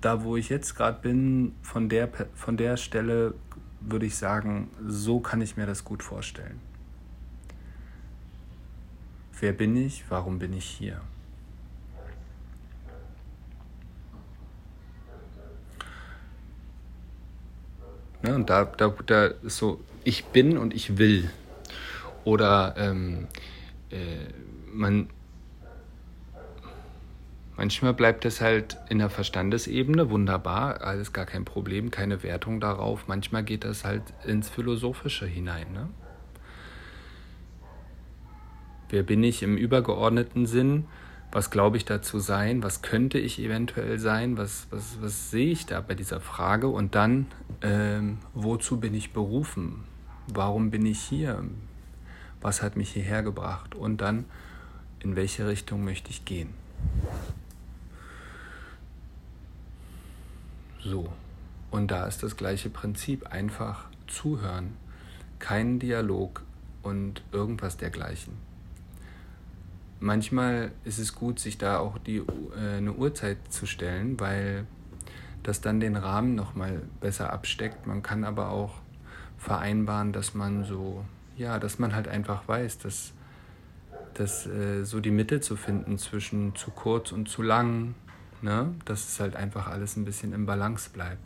da 0.00 0.24
wo 0.24 0.36
ich 0.36 0.48
jetzt 0.48 0.74
gerade 0.74 1.00
bin, 1.00 1.54
von 1.62 1.88
der, 1.88 2.08
von 2.34 2.56
der 2.56 2.76
Stelle 2.76 3.34
würde 3.80 4.06
ich 4.06 4.16
sagen, 4.16 4.68
so 4.86 5.20
kann 5.20 5.40
ich 5.40 5.56
mir 5.56 5.66
das 5.66 5.84
gut 5.84 6.02
vorstellen. 6.02 6.60
Wer 9.38 9.52
bin 9.52 9.76
ich? 9.76 10.04
Warum 10.10 10.40
bin 10.40 10.52
ich 10.52 10.64
hier? 10.64 11.00
Ne? 18.30 18.36
Und 18.36 18.50
da, 18.50 18.64
da, 18.64 18.94
da 19.06 19.26
ist 19.26 19.58
so, 19.58 19.80
ich 20.04 20.24
bin 20.26 20.56
und 20.58 20.74
ich 20.74 20.98
will. 20.98 21.30
Oder 22.24 22.74
ähm, 22.76 23.26
äh, 23.90 23.96
man, 24.72 25.08
manchmal 27.56 27.94
bleibt 27.94 28.24
es 28.24 28.40
halt 28.40 28.76
in 28.88 28.98
der 28.98 29.10
Verstandesebene 29.10 30.10
wunderbar, 30.10 30.82
alles 30.82 31.12
gar 31.12 31.26
kein 31.26 31.44
Problem, 31.44 31.90
keine 31.90 32.22
Wertung 32.22 32.60
darauf. 32.60 33.08
Manchmal 33.08 33.42
geht 33.42 33.64
das 33.64 33.84
halt 33.84 34.02
ins 34.24 34.48
Philosophische 34.48 35.26
hinein. 35.26 35.72
Ne? 35.72 35.88
Wer 38.90 39.02
bin 39.02 39.22
ich 39.22 39.42
im 39.42 39.56
übergeordneten 39.56 40.46
Sinn? 40.46 40.86
Was 41.32 41.50
glaube 41.50 41.76
ich 41.76 41.84
dazu 41.84 42.18
sein, 42.18 42.62
was 42.62 42.82
könnte 42.82 43.18
ich 43.18 43.38
eventuell 43.38 43.98
sein, 43.98 44.36
was, 44.36 44.66
was, 44.70 44.98
was 45.00 45.30
sehe 45.30 45.52
ich 45.52 45.66
da 45.66 45.80
bei 45.80 45.94
dieser 45.94 46.20
Frage? 46.20 46.68
Und 46.68 46.94
dann, 46.94 47.26
ähm, 47.62 48.18
wozu 48.34 48.80
bin 48.80 48.94
ich 48.94 49.12
berufen, 49.12 49.84
warum 50.26 50.70
bin 50.70 50.84
ich 50.86 51.00
hier, 51.00 51.44
was 52.40 52.62
hat 52.62 52.76
mich 52.76 52.90
hierher 52.90 53.22
gebracht? 53.22 53.74
Und 53.74 54.00
dann, 54.00 54.24
in 54.98 55.14
welche 55.14 55.46
Richtung 55.46 55.84
möchte 55.84 56.10
ich 56.10 56.24
gehen. 56.24 56.52
So, 60.82 61.12
und 61.70 61.90
da 61.90 62.06
ist 62.06 62.22
das 62.22 62.36
gleiche 62.36 62.70
Prinzip, 62.70 63.26
einfach 63.28 63.84
zuhören, 64.08 64.76
kein 65.38 65.78
Dialog 65.78 66.42
und 66.82 67.22
irgendwas 67.32 67.76
dergleichen 67.76 68.49
manchmal 70.00 70.72
ist 70.84 70.98
es 70.98 71.14
gut, 71.14 71.38
sich 71.38 71.58
da 71.58 71.78
auch 71.78 71.98
die, 71.98 72.16
äh, 72.16 72.78
eine 72.78 72.92
Uhrzeit 72.92 73.38
zu 73.50 73.66
stellen, 73.66 74.18
weil 74.18 74.66
das 75.42 75.60
dann 75.60 75.80
den 75.80 75.96
Rahmen 75.96 76.34
nochmal 76.34 76.82
besser 77.00 77.32
absteckt. 77.32 77.86
Man 77.86 78.02
kann 78.02 78.24
aber 78.24 78.50
auch 78.50 78.80
vereinbaren, 79.38 80.12
dass 80.12 80.34
man 80.34 80.64
so, 80.64 81.04
ja, 81.36 81.58
dass 81.58 81.78
man 81.78 81.94
halt 81.94 82.08
einfach 82.08 82.46
weiß, 82.46 82.78
dass, 82.78 83.12
dass 84.14 84.46
äh, 84.46 84.84
so 84.84 85.00
die 85.00 85.10
Mitte 85.10 85.40
zu 85.40 85.56
finden 85.56 85.98
zwischen 85.98 86.54
zu 86.56 86.70
kurz 86.70 87.12
und 87.12 87.28
zu 87.28 87.42
lang, 87.42 87.94
ne? 88.42 88.74
dass 88.84 89.08
es 89.08 89.20
halt 89.20 89.36
einfach 89.36 89.66
alles 89.66 89.96
ein 89.96 90.04
bisschen 90.04 90.32
im 90.32 90.44
Balance 90.44 90.90
bleibt. 90.90 91.22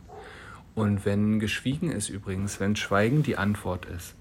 Und 0.75 1.05
wenn 1.05 1.39
geschwiegen 1.39 1.91
ist 1.91 2.09
übrigens, 2.09 2.59
wenn 2.59 2.75
Schweigen 2.75 3.23
die 3.23 3.37
Antwort 3.37 3.85
ist, 3.85 4.15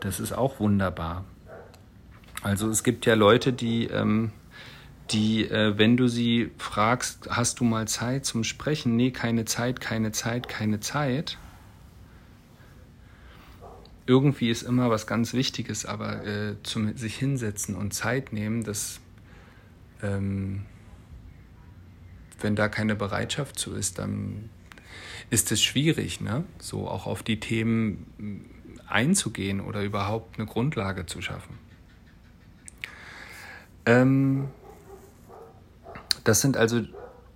das 0.00 0.20
ist 0.20 0.32
auch 0.32 0.60
wunderbar. 0.60 1.24
Also 2.42 2.68
es 2.70 2.84
gibt 2.84 3.06
ja 3.06 3.14
Leute, 3.14 3.52
die, 3.52 3.86
ähm, 3.86 4.30
die, 5.10 5.44
äh, 5.44 5.76
wenn 5.76 5.96
du 5.96 6.08
sie 6.08 6.50
fragst, 6.58 7.28
hast 7.30 7.60
du 7.60 7.64
mal 7.64 7.88
Zeit 7.88 8.24
zum 8.24 8.44
Sprechen? 8.44 8.96
Nee, 8.96 9.10
keine 9.10 9.44
Zeit, 9.44 9.80
keine 9.80 10.12
Zeit, 10.12 10.48
keine 10.48 10.80
Zeit. 10.80 11.38
Irgendwie 14.06 14.50
ist 14.50 14.62
immer 14.62 14.88
was 14.88 15.06
ganz 15.06 15.34
Wichtiges, 15.34 15.84
aber 15.84 16.24
äh, 16.24 16.54
zum 16.62 16.96
sich 16.96 17.16
hinsetzen 17.16 17.74
und 17.74 17.92
Zeit 17.92 18.32
nehmen, 18.32 18.64
das, 18.64 19.00
ähm, 20.02 20.64
wenn 22.40 22.56
da 22.56 22.68
keine 22.68 22.94
Bereitschaft 22.94 23.58
zu 23.58 23.74
ist, 23.74 23.98
dann 23.98 24.48
ist 25.28 25.52
es 25.52 25.62
schwierig, 25.62 26.20
ne? 26.20 26.44
so 26.58 26.88
auch 26.88 27.06
auf 27.06 27.22
die 27.22 27.40
Themen 27.40 28.46
einzugehen 28.86 29.60
oder 29.60 29.82
überhaupt 29.82 30.38
eine 30.38 30.46
Grundlage 30.46 31.04
zu 31.04 31.20
schaffen. 31.20 31.67
Ähm, 33.88 34.48
das 36.24 36.42
sind 36.42 36.58
also, 36.58 36.82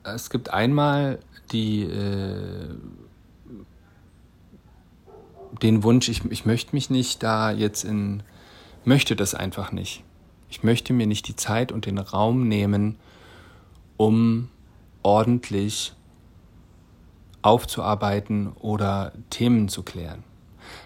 es 0.04 0.28
gibt 0.28 0.50
einmal 0.50 1.18
die, 1.50 1.84
äh, 1.84 2.74
den 5.62 5.82
Wunsch, 5.82 6.10
ich, 6.10 6.26
ich 6.26 6.44
möchte 6.44 6.74
mich 6.76 6.90
nicht 6.90 7.22
da 7.22 7.50
jetzt 7.52 7.84
in, 7.84 8.22
möchte 8.84 9.16
das 9.16 9.34
einfach 9.34 9.72
nicht. 9.72 10.04
Ich 10.50 10.62
möchte 10.62 10.92
mir 10.92 11.06
nicht 11.06 11.26
die 11.26 11.36
Zeit 11.36 11.72
und 11.72 11.86
den 11.86 11.96
Raum 11.96 12.46
nehmen, 12.48 12.96
um 13.96 14.50
ordentlich 15.02 15.94
aufzuarbeiten 17.40 18.52
oder 18.60 19.12
Themen 19.30 19.70
zu 19.70 19.82
klären. 19.82 20.22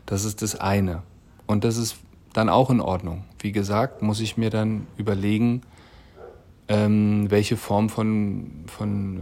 Das 0.07 0.25
ist 0.25 0.43
das 0.43 0.55
eine. 0.55 1.03
Und 1.49 1.65
das 1.65 1.77
ist 1.77 1.97
dann 2.37 2.49
auch 2.49 2.71
in 2.71 2.81
Ordnung. 2.81 3.25
Wie 3.41 3.53
gesagt, 3.53 4.03
muss 4.03 4.21
ich 4.21 4.37
mir 4.37 4.51
dann 4.51 4.87
überlegen, 4.97 5.63
ähm, 6.69 7.31
welche 7.31 7.57
Form 7.57 7.89
von, 7.89 8.51
von 8.67 9.17
äh, 9.17 9.21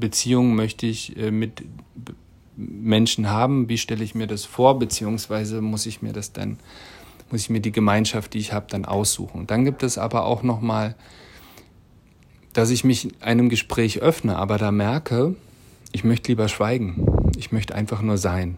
Beziehung 0.00 0.54
möchte 0.54 0.86
ich 0.86 1.16
äh, 1.16 1.30
mit 1.30 1.62
Menschen 2.56 3.30
haben, 3.30 3.68
wie 3.68 3.78
stelle 3.78 4.04
ich 4.04 4.14
mir 4.14 4.26
das 4.26 4.44
vor, 4.44 4.78
beziehungsweise 4.78 5.60
muss 5.60 5.86
ich 5.86 6.02
mir 6.02 6.12
das 6.12 6.32
dann, 6.32 6.58
muss 7.30 7.42
ich 7.42 7.50
mir 7.50 7.60
die 7.60 7.72
Gemeinschaft, 7.72 8.34
die 8.34 8.38
ich 8.38 8.52
habe, 8.52 8.66
dann 8.68 8.84
aussuchen. 8.84 9.46
Dann 9.46 9.64
gibt 9.64 9.82
es 9.82 9.98
aber 9.98 10.24
auch 10.24 10.42
nochmal, 10.42 10.94
dass 12.52 12.70
ich 12.70 12.84
mich 12.84 13.08
einem 13.20 13.48
Gespräch 13.48 14.00
öffne, 14.00 14.36
aber 14.36 14.58
da 14.58 14.70
merke, 14.70 15.34
ich 15.92 16.04
möchte 16.04 16.30
lieber 16.30 16.48
schweigen. 16.48 17.30
Ich 17.36 17.52
möchte 17.52 17.74
einfach 17.74 18.02
nur 18.02 18.18
sein. 18.18 18.56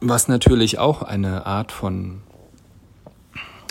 Was 0.00 0.28
natürlich 0.28 0.78
auch 0.78 1.02
eine 1.02 1.46
Art 1.46 1.72
von 1.72 2.22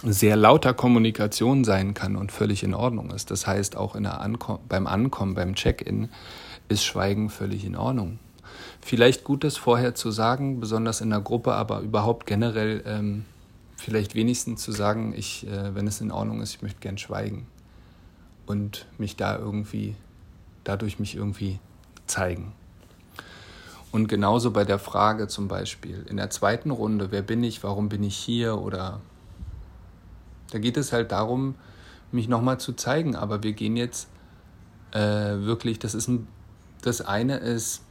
sehr 0.04 0.36
lauter 0.36 0.74
Kommunikation 0.74 1.64
sein 1.64 1.94
kann 1.94 2.16
und 2.16 2.32
völlig 2.32 2.64
in 2.64 2.74
Ordnung 2.74 3.12
ist. 3.12 3.32
Das 3.32 3.48
heißt, 3.48 3.76
auch 3.76 3.96
Anko 3.96 4.60
beim 4.68 4.88
Ankommen, 4.88 5.34
beim 5.34 5.56
Check-in 5.56 6.10
ist 6.70 6.86
Schweigen 6.86 7.30
völlig 7.30 7.66
in 7.66 7.76
Ordnung. 7.76 8.20
Vielleicht 8.82 9.24
gut 9.24 9.44
ist 9.44 9.58
vorher 9.58 9.96
zu 9.96 10.12
sagen, 10.12 10.60
besonders 10.60 11.02
in 11.02 11.10
der 11.10 11.22
Gruppe, 11.22 11.54
aber 11.54 11.80
überhaupt 11.80 12.26
generell 12.26 12.84
ähm, 12.86 13.26
vielleicht 13.76 14.16
wenigstens 14.16 14.62
zu 14.62 14.72
sagen, 14.72 15.14
ich, 15.16 15.48
äh, 15.48 15.76
wenn 15.76 15.88
es 15.88 16.02
in 16.02 16.12
Ordnung 16.12 16.42
ist, 16.42 16.56
ich 16.56 16.62
möchte 16.62 16.80
gern 16.80 16.98
schweigen 16.98 17.48
und 18.46 18.86
mich 18.98 19.16
da 19.16 19.38
irgendwie, 19.38 19.96
dadurch 20.64 21.00
mich 21.00 21.16
irgendwie 21.16 21.60
zeigen. 22.06 22.54
Und 23.92 24.08
genauso 24.08 24.52
bei 24.52 24.66
der 24.66 24.80
Frage 24.80 25.28
zum 25.28 25.48
Beispiel 25.48 26.06
in 26.10 26.18
der 26.18 26.30
zweiten 26.30 26.72
Runde, 26.72 27.12
wer 27.12 27.22
bin 27.22 27.44
ich, 27.44 27.64
warum 27.64 27.90
bin 27.90 28.04
ich 28.04 28.18
hier 28.18 28.60
oder 28.60 29.00
da 30.52 30.60
geht 30.60 30.78
es 30.78 30.94
halt 30.94 31.12
darum, 31.12 31.56
mich 32.12 32.28
nochmal 32.28 32.60
zu 32.60 32.74
zeigen. 32.74 33.16
Aber 33.16 33.44
wir 33.44 33.54
gehen 33.54 33.78
jetzt 33.78 34.08
äh, 34.92 35.00
wirklich, 35.00 35.80
das 35.80 35.94
ist 35.96 36.08
ein, 36.08 36.28
das 36.82 37.02
eine 37.02 37.38
ist 37.38 37.82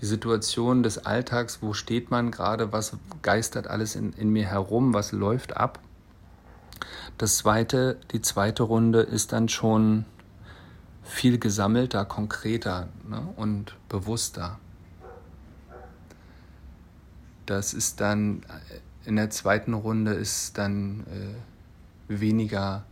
die 0.00 0.06
Situation 0.06 0.82
des 0.82 1.06
Alltags, 1.06 1.62
wo 1.62 1.72
steht 1.72 2.10
man 2.10 2.30
gerade, 2.30 2.72
was 2.72 2.96
geistert 3.22 3.68
alles 3.68 3.96
in, 3.96 4.12
in 4.12 4.30
mir 4.30 4.46
herum, 4.46 4.92
was 4.92 5.12
läuft 5.12 5.56
ab. 5.56 5.78
Das 7.16 7.38
zweite, 7.38 7.98
die 8.12 8.20
zweite 8.20 8.64
Runde 8.64 9.00
ist 9.00 9.32
dann 9.32 9.48
schon 9.48 10.04
viel 11.04 11.38
gesammelter, 11.38 12.04
konkreter 12.04 12.88
ne, 13.06 13.28
und 13.36 13.76
bewusster. 13.88 14.58
Das 17.46 17.74
ist 17.74 18.00
dann 18.00 18.42
äh, 18.42 19.08
in 19.08 19.16
der 19.16 19.30
zweiten 19.30 19.74
Runde 19.74 20.14
ist 20.14 20.56
dann 20.56 21.00
äh, 21.00 21.34
weniger 22.20 22.84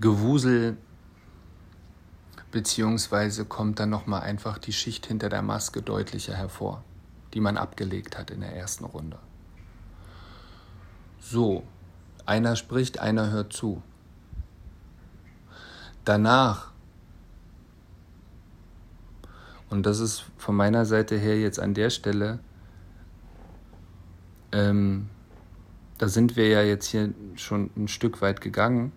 Gewusel, 0.00 0.76
beziehungsweise 2.52 3.44
kommt 3.44 3.80
dann 3.80 3.90
nochmal 3.90 4.22
einfach 4.22 4.58
die 4.58 4.72
Schicht 4.72 5.06
hinter 5.06 5.28
der 5.28 5.42
Maske 5.42 5.82
deutlicher 5.82 6.34
hervor, 6.34 6.84
die 7.34 7.40
man 7.40 7.56
abgelegt 7.56 8.16
hat 8.16 8.30
in 8.30 8.40
der 8.40 8.54
ersten 8.54 8.84
Runde. 8.84 9.18
So, 11.18 11.64
einer 12.24 12.54
spricht, 12.54 13.00
einer 13.00 13.30
hört 13.30 13.52
zu. 13.52 13.82
Danach 16.04 16.70
und 19.70 19.86
das 19.86 20.00
ist 20.00 20.24
von 20.38 20.54
meiner 20.54 20.84
Seite 20.84 21.16
her 21.16 21.38
jetzt 21.38 21.58
an 21.58 21.74
der 21.74 21.90
Stelle, 21.90 22.38
ähm, 24.52 25.08
da 25.98 26.08
sind 26.08 26.36
wir 26.36 26.48
ja 26.48 26.62
jetzt 26.62 26.86
hier 26.86 27.12
schon 27.36 27.70
ein 27.76 27.88
Stück 27.88 28.20
weit 28.20 28.40
gegangen. 28.40 28.92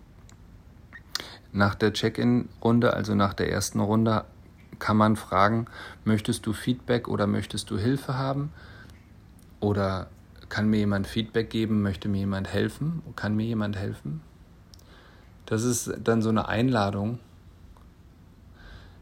Nach 1.52 1.74
der 1.74 1.92
Check-in-Runde, 1.92 2.92
also 2.94 3.14
nach 3.14 3.34
der 3.34 3.50
ersten 3.50 3.80
Runde, 3.80 4.24
kann 4.78 4.96
man 4.96 5.16
fragen, 5.16 5.66
möchtest 6.04 6.46
du 6.46 6.52
Feedback 6.52 7.08
oder 7.08 7.26
möchtest 7.26 7.70
du 7.70 7.78
Hilfe 7.78 8.16
haben? 8.16 8.52
Oder 9.58 10.08
kann 10.48 10.68
mir 10.68 10.78
jemand 10.78 11.06
Feedback 11.06 11.50
geben, 11.50 11.82
möchte 11.82 12.08
mir 12.08 12.18
jemand 12.18 12.48
helfen? 12.48 13.02
Kann 13.16 13.34
mir 13.34 13.46
jemand 13.46 13.76
helfen? 13.76 14.20
Das 15.46 15.64
ist 15.64 15.92
dann 16.02 16.22
so 16.22 16.28
eine 16.28 16.48
Einladung, 16.48 17.18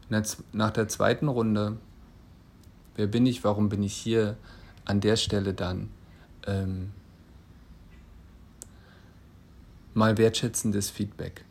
nach 0.09 0.71
der 0.71 0.87
zweiten 0.87 1.27
Runde, 1.27 1.77
wer 2.95 3.07
bin 3.07 3.25
ich, 3.25 3.43
warum 3.43 3.69
bin 3.69 3.83
ich 3.83 3.93
hier, 3.93 4.37
an 4.85 5.01
der 5.01 5.15
Stelle 5.15 5.53
dann 5.53 5.89
ähm, 6.47 6.91
mal 9.93 10.17
wertschätzendes 10.17 10.89
Feedback. 10.89 11.45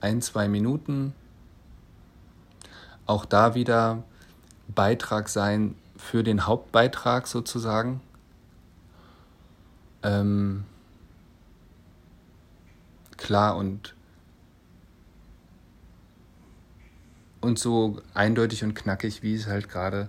Ein, 0.00 0.20
zwei 0.20 0.48
Minuten, 0.48 1.14
auch 3.06 3.24
da 3.24 3.54
wieder 3.54 4.02
Beitrag 4.68 5.28
sein 5.28 5.74
für 5.96 6.22
den 6.22 6.46
Hauptbeitrag 6.46 7.26
sozusagen. 7.26 8.00
Ähm, 10.02 10.64
klar 13.16 13.56
und 13.56 13.94
und 17.40 17.58
so 17.58 18.00
eindeutig 18.14 18.64
und 18.64 18.74
knackig, 18.74 19.22
wie 19.22 19.34
es 19.34 19.46
halt 19.46 19.68
gerade 19.68 20.08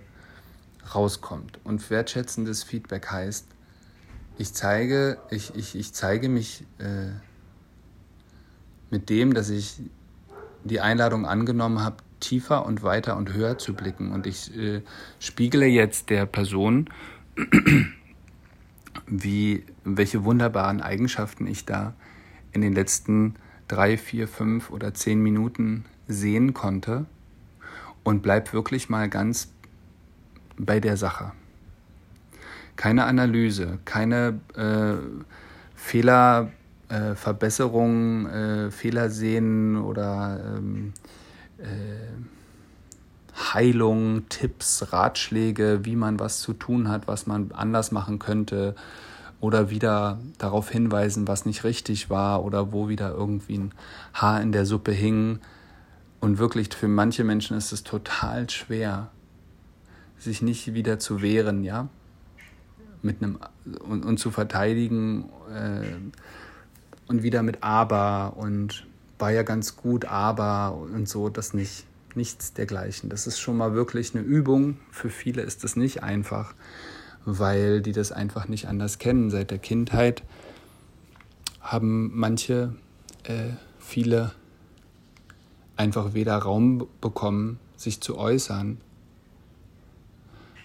rauskommt. 0.93 1.59
Und 1.63 1.89
wertschätzendes 1.89 2.63
Feedback 2.63 3.11
heißt, 3.11 3.47
ich 4.37 4.53
zeige, 4.53 5.17
ich, 5.29 5.55
ich, 5.55 5.75
ich 5.75 5.93
zeige 5.93 6.29
mich 6.29 6.63
äh, 6.79 7.11
mit 8.89 9.09
dem, 9.09 9.33
dass 9.33 9.49
ich 9.49 9.81
die 10.63 10.79
Einladung 10.79 11.25
angenommen 11.25 11.81
habe, 11.81 11.97
tiefer 12.19 12.65
und 12.65 12.83
weiter 12.83 13.17
und 13.17 13.33
höher 13.33 13.57
zu 13.57 13.73
blicken. 13.73 14.11
Und 14.11 14.27
ich 14.27 14.55
äh, 14.55 14.81
spiegele 15.19 15.65
jetzt 15.65 16.09
der 16.09 16.25
Person, 16.25 16.89
wie, 19.07 19.65
welche 19.83 20.23
wunderbaren 20.23 20.81
Eigenschaften 20.81 21.47
ich 21.47 21.65
da 21.65 21.93
in 22.51 22.61
den 22.61 22.73
letzten 22.73 23.35
drei, 23.67 23.97
vier, 23.97 24.27
fünf 24.27 24.69
oder 24.69 24.93
zehn 24.93 25.21
Minuten 25.21 25.85
sehen 26.07 26.53
konnte 26.53 27.05
und 28.03 28.21
bleib 28.21 28.53
wirklich 28.53 28.89
mal 28.89 29.09
ganz 29.09 29.51
bei 30.57 30.79
der 30.79 30.97
Sache. 30.97 31.31
Keine 32.75 33.05
Analyse, 33.05 33.79
keine 33.85 34.39
äh, 34.55 34.95
Fehler, 35.75 36.51
äh, 36.89 37.15
Verbesserung, 37.15 38.27
äh, 38.27 38.71
Fehler 38.71 39.09
sehen 39.09 39.77
oder 39.77 40.57
ähm, 40.57 40.93
äh, 41.57 41.63
Heilung, 43.53 44.27
Tipps, 44.29 44.91
Ratschläge, 44.91 45.81
wie 45.83 45.95
man 45.95 46.19
was 46.19 46.39
zu 46.39 46.53
tun 46.53 46.89
hat, 46.89 47.07
was 47.07 47.27
man 47.27 47.51
anders 47.51 47.91
machen 47.91 48.19
könnte 48.19 48.75
oder 49.39 49.69
wieder 49.69 50.19
darauf 50.37 50.69
hinweisen, 50.69 51.27
was 51.27 51.45
nicht 51.45 51.63
richtig 51.63 52.09
war 52.09 52.43
oder 52.43 52.71
wo 52.71 52.89
wieder 52.89 53.11
irgendwie 53.11 53.57
ein 53.57 53.71
Haar 54.13 54.41
in 54.41 54.51
der 54.51 54.65
Suppe 54.65 54.91
hing. 54.91 55.39
Und 56.21 56.38
wirklich 56.38 56.69
für 56.69 56.88
manche 56.88 57.23
Menschen 57.23 57.57
ist 57.57 57.71
es 57.73 57.84
total 57.84 58.49
schwer, 58.49 59.12
sich 60.17 60.41
nicht 60.41 60.73
wieder 60.73 60.99
zu 60.99 61.21
wehren, 61.21 61.63
ja, 61.63 61.89
mit 63.01 63.21
einem 63.21 63.39
und, 63.79 64.05
und 64.05 64.19
zu 64.19 64.29
verteidigen 64.29 65.29
äh, 65.53 65.95
und 67.07 67.23
wieder 67.23 67.41
mit 67.41 67.63
aber 67.63 68.38
und 68.38 68.86
war 69.17 69.31
ja 69.31 69.41
ganz 69.41 69.75
gut, 69.75 70.05
aber 70.05 70.75
und 70.75 71.10
so, 71.10 71.27
das 71.27 71.53
nicht. 71.53 71.86
Nichts 72.13 72.51
dergleichen. 72.51 73.10
Das 73.10 73.25
ist 73.25 73.39
schon 73.39 73.55
mal 73.55 73.73
wirklich 73.73 74.13
eine 74.13 74.21
Übung. 74.21 74.77
Für 74.91 75.10
viele 75.10 75.43
ist 75.43 75.63
das 75.63 75.77
nicht 75.77 76.03
einfach, 76.03 76.53
weil 77.23 77.81
die 77.81 77.93
das 77.93 78.12
einfach 78.12 78.49
nicht 78.49 78.67
anders 78.67 78.97
kennen. 78.97 79.29
Seit 79.29 79.49
der 79.49 79.60
Kindheit 79.60 80.21
haben 81.62 82.12
manche, 82.13 82.75
äh, 83.23 83.51
viele 83.79 84.34
einfach 85.81 86.13
weder 86.13 86.37
Raum 86.37 86.87
bekommen, 87.01 87.59
sich 87.75 88.01
zu 88.01 88.17
äußern, 88.17 88.77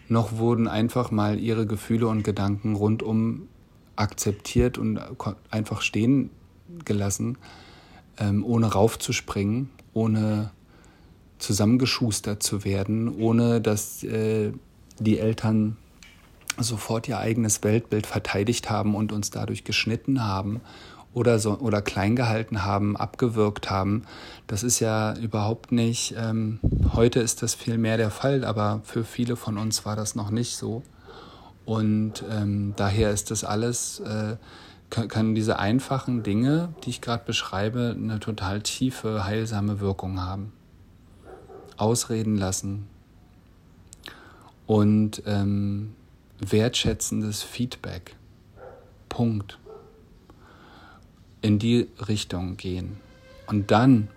noch 0.09 0.37
wurden 0.37 0.68
einfach 0.68 1.11
mal 1.11 1.40
ihre 1.40 1.66
Gefühle 1.66 2.07
und 2.07 2.22
Gedanken 2.22 2.76
rundum 2.76 3.48
akzeptiert 3.96 4.79
und 4.79 5.00
einfach 5.50 5.81
stehen 5.81 6.31
gelassen 6.85 7.38
ähm, 8.18 8.44
ohne 8.44 8.66
raufzuspringen, 8.66 9.70
ohne 9.94 10.50
zusammengeschustert 11.38 12.42
zu 12.42 12.64
werden, 12.64 13.09
ohne 13.09 13.61
dass 13.61 14.05
äh, 14.05 14.52
die 14.98 15.18
Eltern 15.18 15.76
sofort 16.59 17.09
ihr 17.09 17.18
eigenes 17.18 17.64
Weltbild 17.64 18.07
verteidigt 18.07 18.70
haben 18.70 18.94
und 18.94 19.12
uns 19.12 19.31
dadurch 19.31 19.64
geschnitten 19.64 20.24
haben 20.24 20.61
oder, 21.12 21.38
so, 21.38 21.59
oder 21.59 21.83
klein 21.83 22.16
gehalten 22.16 22.64
haben, 22.64 22.97
abgewürgt 22.97 23.71
haben. 23.71 24.05
Das 24.47 24.62
ist 24.62 24.81
ja 24.81 25.16
überhaupt 25.16 25.73
nicht, 25.73 26.14
ähm, 26.19 26.61
heute 26.92 27.21
ist 27.21 27.42
das 27.42 27.55
viel 27.55 27.79
mehr 27.79 27.97
der 27.97 28.11
Fall, 28.11 28.45
aber 28.45 28.81
für 28.85 29.05
viele 29.05 29.37
von 29.37 29.59
uns 29.59 29.85
war 29.85 29.97
das 29.97 30.14
noch 30.14 30.31
nicht 30.31 30.57
so. 30.57 30.83
Und 31.64 32.23
ähm, 32.31 32.75
daher 32.77 33.11
ist 33.11 33.31
das 33.31 33.45
alles 33.45 34.01
äh, 34.01 34.37
können 34.90 35.35
diese 35.35 35.59
einfachen 35.59 36.23
Dinge, 36.23 36.73
die 36.85 36.90
ich 36.90 37.01
gerade 37.01 37.25
beschreibe, 37.25 37.95
eine 37.97 38.21
total 38.21 38.62
tiefe, 38.62 39.25
heilsame 39.25 39.81
Wirkung 39.81 40.21
haben. 40.21 40.53
Ausreden 41.77 42.37
lassen 42.37 42.87
und 44.66 45.23
ähm, 45.27 45.95
wertschätzendes 46.38 47.42
Feedback. 47.42 48.16
Punkt. 49.09 49.59
In 51.47 51.61
die 51.61 51.89
Richtung 52.09 52.57
gehen. 52.57 52.97
Und 53.47 53.71
dann, 53.71 54.09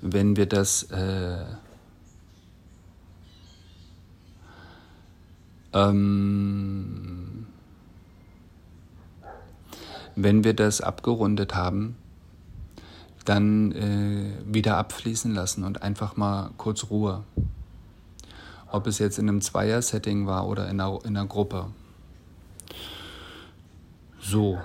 wenn 0.00 0.36
wir 0.36 0.46
das 0.46 0.84
äh, 0.84 1.44
ähm, 5.74 7.46
wenn 10.16 10.44
wir 10.44 10.54
das 10.54 10.80
abgerundet 10.80 11.54
haben, 11.54 11.98
dann 13.26 13.72
äh, 13.72 14.32
wieder 14.46 14.78
abfließen 14.78 15.34
lassen 15.34 15.62
und 15.64 15.82
einfach 15.82 16.16
mal 16.16 16.52
kurz 16.56 16.88
Ruhe. 16.88 17.22
Ob 18.72 18.86
es 18.86 18.98
jetzt 18.98 19.18
in 19.18 19.28
einem 19.28 19.42
Zweier-Setting 19.42 20.26
war 20.26 20.48
oder 20.48 20.70
in 20.70 20.80
einer, 20.80 20.98
in 21.04 21.18
einer 21.18 21.26
Gruppe. 21.26 21.66
So. 24.22 24.58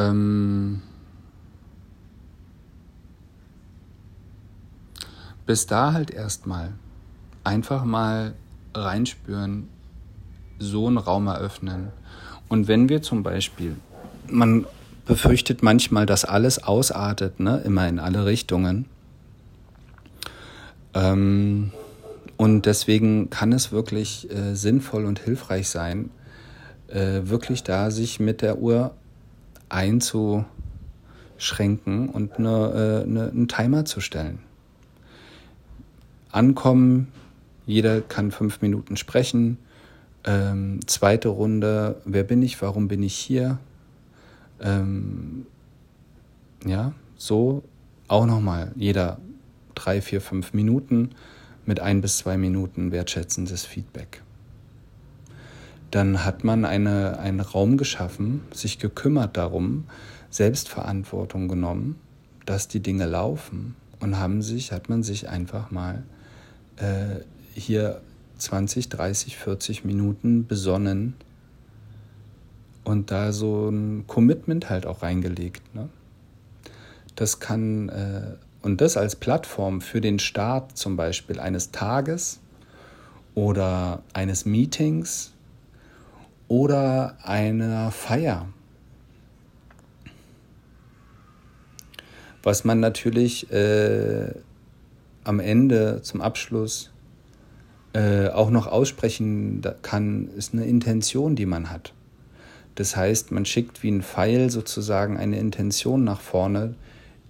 Ähm, 0.00 0.82
bis 5.46 5.66
da 5.66 5.92
halt 5.92 6.10
erstmal 6.10 6.72
einfach 7.44 7.84
mal 7.84 8.34
reinspüren, 8.74 9.68
so 10.58 10.86
einen 10.86 10.98
Raum 10.98 11.26
eröffnen. 11.26 11.88
Und 12.48 12.68
wenn 12.68 12.88
wir 12.88 13.02
zum 13.02 13.22
Beispiel 13.22 13.76
man 14.28 14.66
befürchtet 15.06 15.62
manchmal, 15.62 16.06
dass 16.06 16.24
alles 16.24 16.62
ausartet, 16.62 17.40
ne? 17.40 17.60
immer 17.64 17.88
in 17.88 17.98
alle 17.98 18.26
Richtungen. 18.26 18.86
Ähm, 20.94 21.72
und 22.36 22.66
deswegen 22.66 23.28
kann 23.30 23.52
es 23.52 23.72
wirklich 23.72 24.30
äh, 24.30 24.54
sinnvoll 24.54 25.04
und 25.04 25.18
hilfreich 25.18 25.68
sein, 25.68 26.10
äh, 26.88 27.22
wirklich 27.24 27.62
da 27.62 27.90
sich 27.90 28.20
mit 28.20 28.42
der 28.42 28.58
Uhr 28.58 28.94
einzuschränken 29.70 32.10
und 32.10 32.34
eine, 32.34 32.48
äh, 32.48 33.08
eine, 33.08 33.30
einen 33.30 33.48
Timer 33.48 33.84
zu 33.84 34.00
stellen. 34.00 34.38
Ankommen, 36.30 37.08
jeder 37.66 38.00
kann 38.00 38.30
fünf 38.30 38.62
Minuten 38.62 38.96
sprechen. 38.96 39.58
Ähm, 40.24 40.80
zweite 40.86 41.28
Runde, 41.28 42.00
wer 42.04 42.24
bin 42.24 42.42
ich, 42.42 42.60
warum 42.60 42.88
bin 42.88 43.02
ich 43.02 43.14
hier? 43.14 43.58
Ähm, 44.60 45.46
ja, 46.66 46.92
so 47.16 47.62
auch 48.06 48.26
nochmal 48.26 48.72
jeder 48.76 49.18
drei, 49.74 50.02
vier, 50.02 50.20
fünf 50.20 50.52
Minuten 50.52 51.10
mit 51.64 51.80
ein 51.80 52.00
bis 52.00 52.18
zwei 52.18 52.36
Minuten 52.36 52.92
wertschätzendes 52.92 53.64
Feedback. 53.64 54.22
Dann 55.90 56.24
hat 56.24 56.44
man 56.44 56.64
eine, 56.64 57.18
einen 57.18 57.40
Raum 57.40 57.76
geschaffen, 57.76 58.42
sich 58.52 58.78
gekümmert 58.78 59.36
darum, 59.36 59.84
Selbstverantwortung 60.30 61.48
genommen, 61.48 61.98
dass 62.46 62.68
die 62.68 62.80
Dinge 62.80 63.06
laufen 63.06 63.74
und 63.98 64.18
haben 64.18 64.42
sich, 64.42 64.72
hat 64.72 64.88
man 64.88 65.02
sich 65.02 65.28
einfach 65.28 65.70
mal 65.70 66.04
äh, 66.76 67.24
hier 67.54 68.00
20, 68.38 68.88
30, 68.88 69.36
40 69.36 69.84
Minuten 69.84 70.46
besonnen, 70.46 71.14
und 72.84 73.10
da 73.10 73.32
so 73.32 73.68
ein 73.68 74.06
Commitment 74.06 74.68
halt 74.70 74.86
auch 74.86 75.02
reingelegt. 75.02 75.74
Ne? 75.74 75.88
Das 77.14 77.40
kann, 77.40 77.88
äh, 77.88 78.36
und 78.62 78.80
das 78.80 78.96
als 78.96 79.16
Plattform 79.16 79.80
für 79.80 80.00
den 80.00 80.18
Start 80.18 80.76
zum 80.76 80.96
Beispiel 80.96 81.40
eines 81.40 81.70
Tages 81.70 82.40
oder 83.34 84.02
eines 84.12 84.44
Meetings 84.44 85.32
oder 86.50 87.16
einer 87.22 87.92
Feier. 87.92 88.48
Was 92.42 92.64
man 92.64 92.80
natürlich 92.80 93.52
äh, 93.52 94.32
am 95.22 95.38
Ende 95.38 96.00
zum 96.02 96.20
Abschluss 96.20 96.90
äh, 97.92 98.28
auch 98.28 98.50
noch 98.50 98.66
aussprechen 98.66 99.62
kann, 99.82 100.28
ist 100.36 100.52
eine 100.52 100.64
Intention, 100.64 101.36
die 101.36 101.46
man 101.46 101.70
hat. 101.70 101.92
Das 102.74 102.96
heißt, 102.96 103.30
man 103.30 103.44
schickt 103.44 103.84
wie 103.84 103.90
ein 103.92 104.02
Pfeil 104.02 104.50
sozusagen 104.50 105.18
eine 105.18 105.38
Intention 105.38 106.02
nach 106.02 106.20
vorne, 106.20 106.74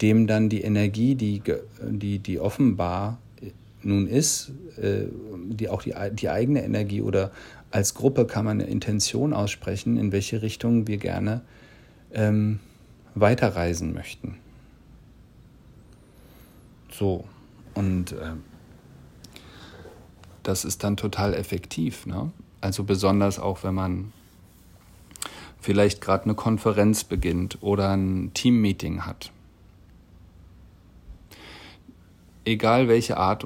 dem 0.00 0.28
dann 0.28 0.48
die 0.48 0.62
Energie, 0.62 1.14
die, 1.14 1.42
die, 1.83 2.20
die 2.20 2.40
offenbar 2.40 3.18
nun 3.83 4.06
ist, 4.06 4.52
äh, 4.80 5.04
die 5.56 5.68
auch 5.68 5.82
die, 5.82 5.94
die 6.12 6.28
eigene 6.28 6.64
Energie 6.64 7.02
oder 7.02 7.30
als 7.70 7.94
Gruppe 7.94 8.26
kann 8.26 8.44
man 8.44 8.60
eine 8.60 8.70
Intention 8.70 9.32
aussprechen, 9.32 9.96
in 9.96 10.12
welche 10.12 10.42
Richtung 10.42 10.86
wir 10.86 10.96
gerne 10.96 11.42
ähm, 12.12 12.60
weiterreisen 13.14 13.92
möchten. 13.92 14.36
So, 16.92 17.24
und 17.74 18.12
äh, 18.12 18.32
das 20.42 20.64
ist 20.64 20.82
dann 20.84 20.96
total 20.96 21.34
effektiv. 21.34 22.06
Ne? 22.06 22.32
Also 22.60 22.84
besonders 22.84 23.38
auch, 23.38 23.62
wenn 23.62 23.74
man 23.74 24.12
vielleicht 25.60 26.00
gerade 26.00 26.24
eine 26.24 26.34
Konferenz 26.34 27.04
beginnt 27.04 27.58
oder 27.60 27.90
ein 27.90 28.32
Teammeeting 28.34 29.06
hat. 29.06 29.30
Egal 32.44 32.88
welche 32.88 33.18
Art 33.18 33.44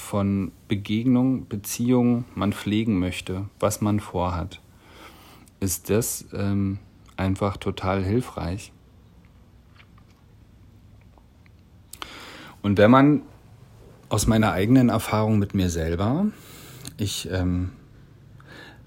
von 0.00 0.52
Begegnung, 0.68 1.46
Beziehung 1.48 2.24
man 2.34 2.52
pflegen 2.52 2.98
möchte, 2.98 3.48
was 3.58 3.80
man 3.80 4.00
vorhat, 4.00 4.60
ist 5.60 5.90
das 5.90 6.26
ähm, 6.32 6.78
einfach 7.16 7.56
total 7.56 8.02
hilfreich. 8.02 8.72
Und 12.62 12.78
wenn 12.78 12.90
man 12.90 13.22
aus 14.08 14.26
meiner 14.26 14.52
eigenen 14.52 14.88
Erfahrung 14.88 15.38
mit 15.38 15.54
mir 15.54 15.70
selber, 15.70 16.26
ich 16.96 17.28
ähm, 17.30 17.70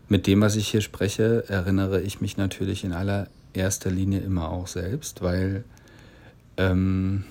mit 0.10 0.28
dem, 0.28 0.41
was 0.41 0.56
ich 0.56 0.67
hier 0.67 0.82
spreche, 0.82 1.45
erinnere 1.47 2.02
ich 2.02 2.21
mich 2.21 2.38
natürlich 2.38 2.84
in 2.84 2.93
allererster 2.93 3.89
Linie 3.89 4.19
immer 4.19 4.49
auch 4.49 4.67
selbst, 4.67 5.21
weil 5.21 5.63
ähm, 6.58 7.23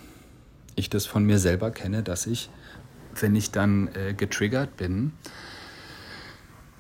ich 0.75 0.91
das 0.91 1.07
von 1.07 1.25
mir 1.25 1.39
selber 1.39 1.71
kenne, 1.71 2.03
dass 2.03 2.27
ich, 2.27 2.51
wenn 3.21 3.35
ich 3.37 3.51
dann 3.51 3.89
äh, 3.95 4.15
getriggert 4.15 4.77
bin, 4.77 5.13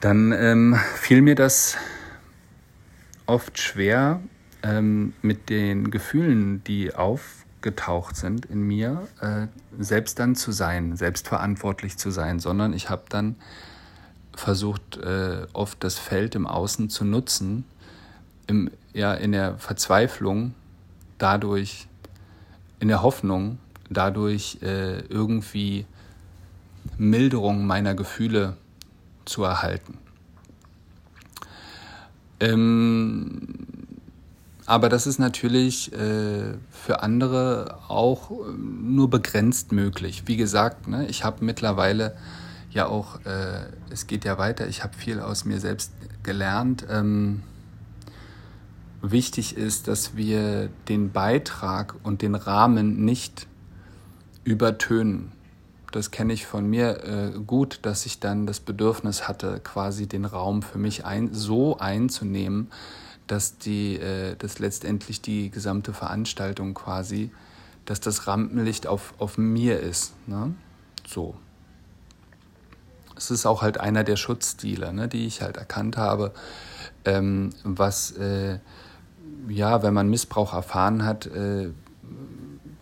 dann 0.01 0.33
ähm, 0.33 0.79
fiel 0.97 1.23
mir 1.23 1.35
das 1.35 1.77
oft 3.27 3.59
schwer, 3.59 4.21
ähm, 4.62 5.12
mit 5.23 5.49
den 5.49 5.90
Gefühlen, 5.90 6.62
die 6.64 6.95
aufgetaucht 6.95 8.16
sind 8.16 8.47
in 8.47 8.62
mir, 8.62 9.07
äh, 9.21 9.47
selbst 9.79 10.18
dann 10.18 10.35
zu 10.35 10.53
sein, 10.53 10.97
selbstverantwortlich 10.97 11.99
zu 11.99 12.11
sein, 12.11 12.40
sondern 12.40 12.73
ich 12.73 12.90
habe 12.90 13.05
dann 13.09 13.37
versucht, 14.35 14.97
äh, 14.97 15.47
oft 15.53 15.83
das 15.85 15.99
Feld 15.99 16.35
im 16.35 16.47
Außen 16.47 16.90
zu 16.90 17.05
nutzen, 17.05 17.64
im, 18.47 18.71
ja, 18.92 19.14
in 19.14 19.33
der 19.33 19.59
Verzweiflung, 19.59 20.55
dadurch, 21.18 21.87
in 22.81 22.88
der 22.88 23.03
Hoffnung, 23.03 23.59
dadurch 23.90 24.59
äh, 24.62 25.01
irgendwie 25.01 25.87
Milderung 26.99 27.66
meiner 27.66 27.95
Gefühle 27.95 28.57
zu 29.25 29.45
erhalten. 29.45 29.99
Ähm, 32.40 33.49
aber 34.66 34.88
das 34.88 35.07
ist 35.07 35.18
natürlich 35.18 35.92
äh, 35.92 36.55
für 36.71 37.03
andere 37.03 37.79
auch 37.88 38.31
äh, 38.31 38.35
nur 38.57 39.11
begrenzt 39.11 39.73
möglich. 39.73 40.25
Wie 40.27 40.37
gesagt, 40.37 40.88
ne, 40.88 41.07
ich 41.09 41.25
habe 41.25 41.45
mittlerweile 41.45 42.16
ja 42.71 42.87
auch, 42.87 43.25
äh, 43.27 43.66
es 43.90 44.07
geht 44.07 44.25
ja 44.25 44.38
weiter, 44.38 44.66
ich 44.66 44.83
habe 44.83 44.97
viel 44.97 45.21
aus 45.21 45.45
mir 45.45 45.61
selbst 45.61 45.92
gelernt. 46.23 46.87
Ähm, 46.88 47.42
wichtig 49.03 49.57
ist, 49.57 49.88
dass 49.88 50.16
wir 50.16 50.68
den 50.88 51.12
Beitrag 51.12 51.95
und 52.03 52.23
den 52.23 52.35
Rahmen 52.35 53.05
nicht 53.05 53.47
übertönen. 54.45 55.33
Das 55.92 56.11
kenne 56.11 56.33
ich 56.33 56.46
von 56.46 56.66
mir 56.68 57.05
äh, 57.05 57.38
gut, 57.46 57.81
dass 57.83 58.07
ich 58.07 58.18
dann 58.18 58.46
das 58.46 58.61
Bedürfnis 58.61 59.28
hatte, 59.28 59.61
quasi 59.62 60.07
den 60.07 60.24
Raum 60.24 60.62
für 60.62 60.78
mich 60.78 61.05
ein, 61.05 61.33
so 61.33 61.78
einzunehmen, 61.78 62.72
dass 63.26 63.59
die, 63.59 63.96
äh, 63.96 64.35
dass 64.37 64.59
letztendlich 64.59 65.22
die 65.22 65.50
gesamte 65.50 65.92
Veranstaltung 65.92 66.74
quasi, 66.74 67.31
dass 67.85 68.00
das 68.00 68.26
Rampenlicht 68.26 68.87
auf, 68.87 69.14
auf 69.18 69.38
mir 69.38 69.78
ist. 69.78 70.12
Ne? 70.26 70.55
So 71.07 71.37
es 73.22 73.31
ist 73.31 73.46
auch 73.46 73.62
halt 73.62 73.78
einer 73.78 74.05
der 74.05 74.16
Schutzstile, 74.16 74.92
ne, 74.92 75.09
die 75.09 75.26
ich 75.26 75.42
halt 75.42 75.57
erkannt 75.57 75.96
habe, 75.96 76.33
ähm, 77.05 77.50
was, 77.62 78.12
äh, 78.12 78.59
ja, 79.48 79.83
wenn 79.83 79.94
man 79.94 80.09
Missbrauch 80.09 80.52
erfahren 80.52 81.05
hat, 81.05 81.26
äh, 81.26 81.70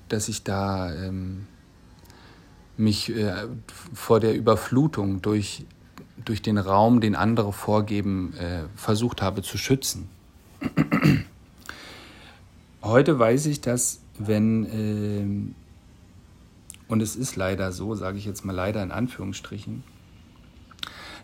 dass 0.09 0.29
ich 0.29 0.43
da 0.43 0.93
ähm, 0.93 1.47
mich 2.81 3.15
äh, 3.15 3.47
vor 3.95 4.19
der 4.19 4.35
Überflutung 4.35 5.23
durch, 5.23 5.65
durch 6.25 6.43
den 6.43 6.59
Raum, 6.59 7.01
den 7.01 7.15
andere 7.15 7.53
vorgeben, 7.53 8.35
äh, 8.35 8.65
versucht 8.75 9.23
habe 9.23 9.43
zu 9.43 9.59
schützen. 9.59 10.09
Heute 12.83 13.19
weiß 13.19 13.47
ich, 13.47 13.61
dass 13.61 14.01
wenn, 14.19 14.65
ähm, 14.73 15.55
und 16.89 17.03
es 17.03 17.15
ist 17.15 17.37
leider 17.37 17.73
so, 17.73 17.95
sage 17.95 18.19
ich 18.19 18.25
jetzt 18.25 18.45
mal 18.45 18.55
leider 18.55 18.83
in 18.83 18.91
Anführungsstrichen, 18.91 19.85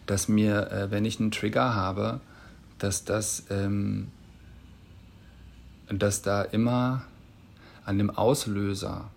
dass 0.06 0.28
mir, 0.28 0.70
äh, 0.70 0.90
wenn 0.90 1.04
ich 1.04 1.18
einen 1.18 1.30
Trigger 1.30 1.74
habe, 1.74 2.20
dass 2.78 3.04
das, 3.04 3.44
ähm, 3.50 4.08
dass 5.88 6.22
da 6.22 6.42
immer 6.42 7.04
an 7.84 7.98
dem 7.98 8.10
Auslöser 8.10 9.10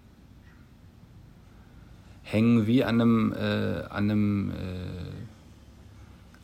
hängen 2.32 2.68
wie 2.68 2.84
an 2.84 3.02
einem, 3.02 3.34
äh, 3.34 3.84
an 3.90 4.12
einem, 4.12 4.52
äh, 4.52 4.54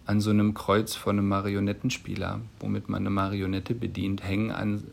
an 0.06 0.20
so 0.20 0.32
einem 0.32 0.54
Kreuz 0.54 0.96
von 0.96 1.18
einem 1.18 1.28
Marionettenspieler, 1.28 2.42
womit 2.60 2.90
man 2.90 3.02
eine 3.02 3.10
Marionette 3.10 3.76
bedient, 3.76 4.24
hängen 4.24 4.52
an, 4.52 4.84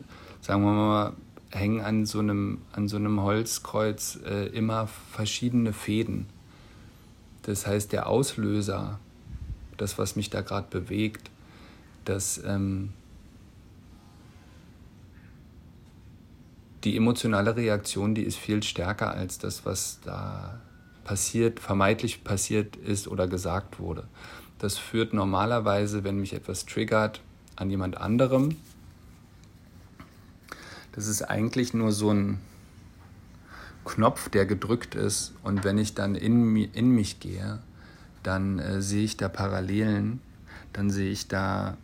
sagen 0.41 0.63
wir 0.63 0.73
mal, 0.73 1.13
hängen 1.51 1.81
an 1.81 2.05
so 2.05 2.19
einem, 2.19 2.59
an 2.73 2.87
so 2.87 2.97
einem 2.97 3.21
Holzkreuz 3.21 4.19
äh, 4.25 4.47
immer 4.47 4.87
verschiedene 4.87 5.73
Fäden. 5.73 6.27
Das 7.43 7.67
heißt, 7.67 7.91
der 7.91 8.07
Auslöser 8.07 8.99
das, 9.77 9.97
was 9.97 10.15
mich 10.15 10.29
da 10.29 10.41
gerade 10.41 10.67
bewegt, 10.69 11.29
dass 12.05 12.41
ähm, 12.45 12.93
die 16.83 16.95
emotionale 16.97 17.55
Reaktion, 17.55 18.13
die 18.13 18.23
ist 18.23 18.37
viel 18.37 18.61
stärker 18.61 19.11
als 19.11 19.39
das, 19.39 19.65
was 19.65 19.99
da 20.03 20.59
passiert, 21.03 21.59
vermeintlich 21.59 22.23
passiert 22.23 22.75
ist 22.75 23.07
oder 23.07 23.27
gesagt 23.27 23.79
wurde. 23.79 24.07
Das 24.59 24.77
führt 24.77 25.13
normalerweise, 25.13 26.03
wenn 26.03 26.19
mich 26.19 26.33
etwas 26.33 26.65
triggert, 26.65 27.21
an 27.55 27.69
jemand 27.69 27.97
anderem. 27.97 28.55
Das 30.93 31.07
ist 31.07 31.23
eigentlich 31.23 31.73
nur 31.73 31.91
so 31.91 32.11
ein 32.11 32.39
Knopf, 33.85 34.29
der 34.29 34.45
gedrückt 34.45 34.95
ist. 34.95 35.33
Und 35.43 35.63
wenn 35.63 35.77
ich 35.77 35.95
dann 35.95 36.15
in, 36.15 36.55
in 36.55 36.91
mich 36.91 37.19
gehe, 37.19 37.59
dann 38.21 38.59
äh, 38.59 38.81
sehe 38.81 39.03
ich 39.03 39.17
da 39.17 39.27
Parallelen, 39.27 40.21
dann 40.71 40.89
sehe 40.89 41.11
ich 41.11 41.27
da 41.27 41.77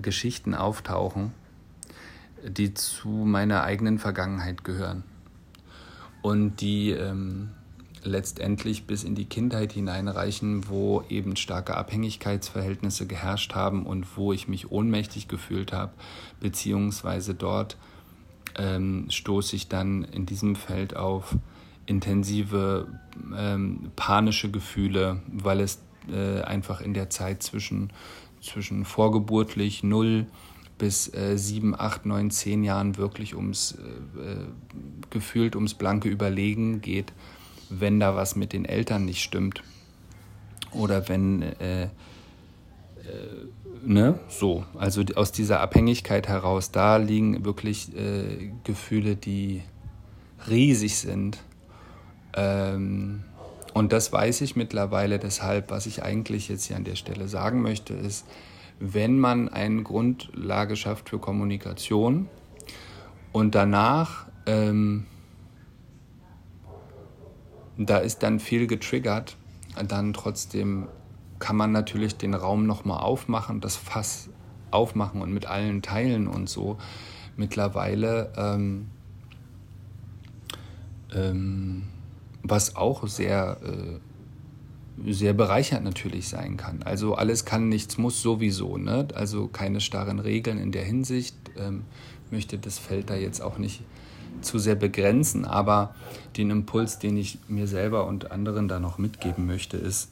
Geschichten 0.00 0.54
auftauchen, 0.54 1.32
die 2.42 2.74
zu 2.74 3.08
meiner 3.08 3.62
eigenen 3.62 3.98
Vergangenheit 3.98 4.64
gehören 4.64 5.04
und 6.22 6.60
die 6.60 6.90
ähm, 6.90 7.50
letztendlich 8.06 8.86
bis 8.86 9.04
in 9.04 9.14
die 9.14 9.26
Kindheit 9.26 9.72
hineinreichen, 9.72 10.68
wo 10.68 11.02
eben 11.08 11.36
starke 11.36 11.76
Abhängigkeitsverhältnisse 11.76 13.06
geherrscht 13.06 13.54
haben 13.54 13.84
und 13.84 14.16
wo 14.16 14.32
ich 14.32 14.48
mich 14.48 14.70
ohnmächtig 14.70 15.28
gefühlt 15.28 15.72
habe, 15.72 15.92
beziehungsweise 16.40 17.34
dort 17.34 17.76
ähm, 18.56 19.06
stoße 19.10 19.56
ich 19.56 19.68
dann 19.68 20.04
in 20.04 20.24
diesem 20.24 20.56
Feld 20.56 20.96
auf 20.96 21.36
intensive 21.86 22.88
ähm, 23.36 23.90
panische 23.96 24.50
Gefühle, 24.50 25.22
weil 25.28 25.60
es 25.60 25.80
äh, 26.10 26.40
einfach 26.42 26.80
in 26.80 26.94
der 26.94 27.10
Zeit 27.10 27.42
zwischen, 27.42 27.92
zwischen 28.40 28.84
vorgeburtlich 28.84 29.82
0 29.82 30.26
bis 30.78 31.12
äh, 31.14 31.36
7, 31.36 31.78
8, 31.78 32.06
9, 32.06 32.30
10 32.30 32.64
Jahren 32.64 32.96
wirklich 32.96 33.34
ums 33.34 33.72
äh, 33.72 34.20
äh, 34.20 34.46
gefühlt 35.10 35.56
ums 35.56 35.74
blanke 35.74 36.08
Überlegen 36.08 36.80
geht, 36.80 37.12
wenn 37.70 38.00
da 38.00 38.14
was 38.14 38.36
mit 38.36 38.52
den 38.52 38.64
Eltern 38.64 39.04
nicht 39.04 39.22
stimmt. 39.22 39.62
Oder 40.72 41.08
wenn 41.08 41.42
äh, 41.42 41.84
äh, 41.84 41.88
ne, 43.84 44.18
so, 44.28 44.64
also 44.78 45.02
aus 45.14 45.32
dieser 45.32 45.60
Abhängigkeit 45.60 46.28
heraus, 46.28 46.70
da 46.70 46.96
liegen 46.96 47.44
wirklich 47.44 47.90
Gefühle, 48.64 49.16
die 49.16 49.62
riesig 50.48 50.98
sind 50.98 51.38
ähm, 52.36 53.24
und 53.72 53.92
das 53.92 54.12
weiß 54.12 54.42
ich 54.42 54.54
mittlerweile. 54.56 55.18
Deshalb, 55.18 55.70
was 55.70 55.86
ich 55.86 56.02
eigentlich 56.02 56.48
jetzt 56.48 56.64
hier 56.66 56.76
an 56.76 56.84
der 56.84 56.96
Stelle 56.96 57.28
sagen 57.28 57.62
möchte, 57.62 57.94
ist, 57.94 58.26
wenn 58.78 59.18
man 59.18 59.48
eine 59.48 59.82
Grundlage 59.82 60.76
schafft 60.76 61.08
für 61.08 61.18
Kommunikation 61.18 62.28
und 63.32 63.54
danach, 63.54 64.26
ähm, 64.46 65.06
da 67.78 67.98
ist 67.98 68.22
dann 68.22 68.40
viel 68.40 68.66
getriggert, 68.66 69.36
dann 69.88 70.12
trotzdem 70.12 70.88
kann 71.38 71.56
man 71.56 71.72
natürlich 71.72 72.16
den 72.16 72.34
Raum 72.34 72.66
nochmal 72.66 73.00
aufmachen, 73.00 73.60
das 73.60 73.76
Fass 73.76 74.30
aufmachen 74.70 75.20
und 75.20 75.32
mit 75.32 75.46
allen 75.46 75.82
teilen 75.82 76.28
und 76.28 76.48
so. 76.48 76.78
Mittlerweile 77.36 78.32
ähm, 78.36 78.86
ähm, 81.14 81.82
was 82.42 82.76
auch 82.76 83.06
sehr, 83.06 83.58
äh, 83.62 85.12
sehr 85.12 85.34
bereichernd 85.34 85.84
natürlich 85.84 86.28
sein 86.28 86.56
kann. 86.56 86.82
Also 86.82 87.14
alles 87.14 87.44
kann, 87.44 87.68
nichts 87.68 87.98
muss 87.98 88.22
sowieso. 88.22 88.78
Ne? 88.78 89.08
Also 89.14 89.48
keine 89.48 89.80
starren 89.80 90.18
Regeln 90.18 90.58
in 90.58 90.72
der 90.72 90.84
Hinsicht. 90.84 91.36
Ähm, 91.58 91.84
möchte 92.30 92.58
das 92.58 92.78
Feld 92.78 93.10
da 93.10 93.14
jetzt 93.14 93.40
auch 93.40 93.58
nicht 93.58 93.82
zu 94.40 94.58
sehr 94.58 94.74
begrenzen, 94.74 95.44
aber 95.44 95.94
den 96.36 96.50
Impuls, 96.50 96.98
den 96.98 97.16
ich 97.16 97.38
mir 97.48 97.66
selber 97.66 98.06
und 98.06 98.30
anderen 98.30 98.68
da 98.68 98.78
noch 98.78 98.98
mitgeben 98.98 99.46
möchte, 99.46 99.76
ist, 99.76 100.10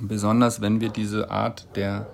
besonders 0.00 0.60
wenn 0.60 0.80
wir 0.80 0.88
diese 0.88 1.30
Art 1.30 1.66
der 1.76 2.06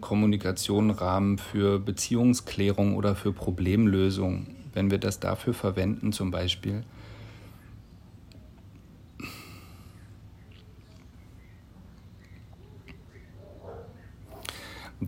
Kommunikation 0.00 0.90
Rahmen 0.90 1.38
für 1.38 1.78
Beziehungsklärung 1.78 2.96
oder 2.96 3.14
für 3.14 3.32
Problemlösung, 3.32 4.46
wenn 4.72 4.90
wir 4.90 4.98
das 4.98 5.20
dafür 5.20 5.54
verwenden 5.54 6.12
zum 6.12 6.30
Beispiel, 6.30 6.82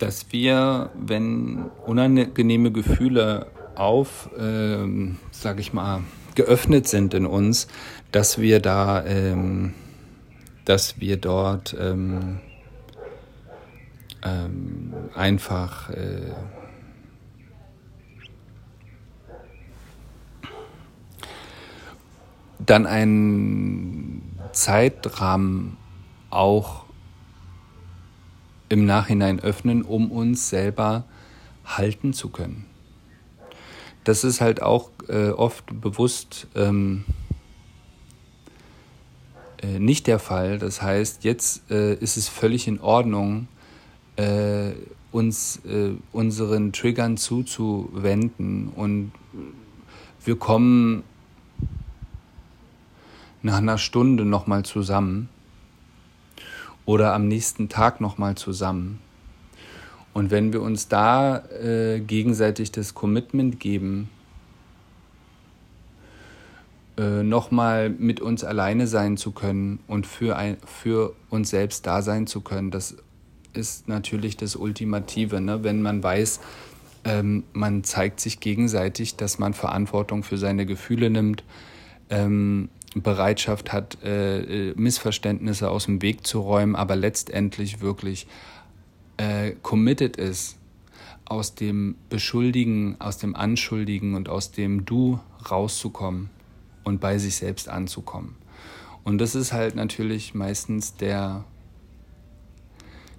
dass 0.03 0.33
wir, 0.33 0.91
wenn 0.95 1.71
unangenehme 1.87 2.73
Gefühle 2.73 3.47
auf, 3.77 4.29
ähm, 4.37 5.19
sage 5.31 5.61
ich 5.61 5.73
mal, 5.73 6.01
geöffnet 6.35 6.89
sind 6.89 7.15
in 7.15 7.25
uns, 7.25 7.69
dass 8.11 8.41
wir 8.41 8.59
da, 8.59 9.05
ähm, 9.07 9.75
dass 10.65 10.99
wir 10.99 11.19
dort 11.19 11.77
ähm, 11.79 12.41
ähm, 14.25 14.93
einfach 15.15 15.91
äh, 15.91 16.33
dann 22.59 22.87
einen 22.87 24.37
Zeitrahmen 24.51 25.77
auch 26.31 26.82
im 28.73 28.87
Nachhinein 28.87 29.39
öffnen, 29.39 29.83
um 29.83 30.11
uns 30.11 30.49
selber 30.49 31.05
halten 31.67 32.15
zu 32.15 32.31
können. 32.31 32.65
Das 34.03 34.25
ist 34.25 34.41
halt 34.41 34.63
auch 34.63 34.89
äh, 35.09 35.29
oft 35.29 35.67
bewusst 35.83 36.47
ähm, 36.55 37.05
äh, 39.63 39.79
nicht 39.79 40.07
der 40.07 40.19
Fall. 40.19 40.59
Das 40.59 40.81
heißt, 40.81 41.23
jetzt 41.23 41.71
äh, 41.71 41.93
ist 41.97 42.17
es 42.17 42.29
völlig 42.29 42.67
in 42.67 42.81
Ordnung, 42.81 43.47
äh, 44.17 44.71
uns 45.13 45.61
äh, 45.67 45.91
unseren 46.13 46.73
Triggern 46.73 47.19
zuzuwenden 47.19 48.69
und 48.69 49.13
wir 50.25 50.37
kommen 50.37 51.03
nach 53.43 53.59
einer 53.59 53.77
Stunde 53.77 54.25
nochmal 54.25 54.65
zusammen 54.65 55.29
oder 56.85 57.15
am 57.15 57.29
nächsten 57.29 57.69
Tag 57.69 58.01
nochmal 58.01 58.37
zusammen. 58.37 59.01
Und 60.15 60.31
wenn 60.31 60.53
wir 60.53 60.61
uns 60.61 60.89
da 60.89 61.39
äh, 61.49 62.01
gegenseitig 62.01 62.71
das 62.73 62.95
Commitment 62.95 63.61
geben, 63.61 64.11
äh, 66.99 67.23
nochmal 67.23 67.89
mit 67.89 68.21
uns 68.21 68.45
alleine 68.45 68.87
sein 68.87 69.17
zu 69.17 69.33
können 69.33 69.79
und 69.87 70.07
für, 70.07 70.37
ein, 70.37 70.59
für 70.67 71.15
uns 71.31 71.51
selbst 71.51 71.87
da 71.87 72.03
sein 72.03 72.27
zu 72.27 72.43
können, 72.43 72.71
das 72.71 72.97
ist 73.55 73.89
natürlich 73.89 74.37
das 74.37 74.57
Ultimative, 74.57 75.41
ne? 75.41 75.65
wenn 75.65 75.81
man 75.81 76.03
weiß, 76.03 76.41
ähm, 77.05 77.45
man 77.53 77.83
zeigt 77.85 78.21
sich 78.21 78.41
gegenseitig, 78.41 79.17
dass 79.17 79.39
man 79.39 79.55
Verantwortung 79.55 80.23
für 80.23 80.37
seine 80.37 80.67
Gefühle 80.67 81.11
nimmt, 81.11 81.45
ähm, 82.11 82.69
Bereitschaft 82.97 83.73
hat, 83.73 83.99
äh, 84.03 84.71
äh 84.71 84.75
Missverständnisse 84.77 85.71
aus 85.71 85.87
dem 85.87 86.03
Weg 86.03 86.27
zu 86.27 86.41
räumen, 86.41 86.77
aber 86.77 86.97
letztendlich 86.97 87.81
wirklich 87.81 88.27
äh, 89.17 89.53
committed 89.63 90.17
ist, 90.17 90.59
aus 91.25 91.55
dem 91.55 91.95
Beschuldigen, 92.11 92.97
aus 93.01 93.19
dem 93.19 93.35
Anschuldigen 93.35 94.15
und 94.15 94.29
aus 94.29 94.51
dem 94.51 94.85
Du 94.85 95.21
rauszukommen 95.51 96.29
und 96.85 97.01
bei 97.01 97.19
sich 97.19 97.37
selbst 97.37 97.69
anzukommen. 97.69 98.37
Und 99.05 99.19
das 99.19 99.35
ist 99.35 99.53
halt 99.53 99.75
natürlich 99.75 100.35
meistens 100.35 100.97
der 100.97 101.45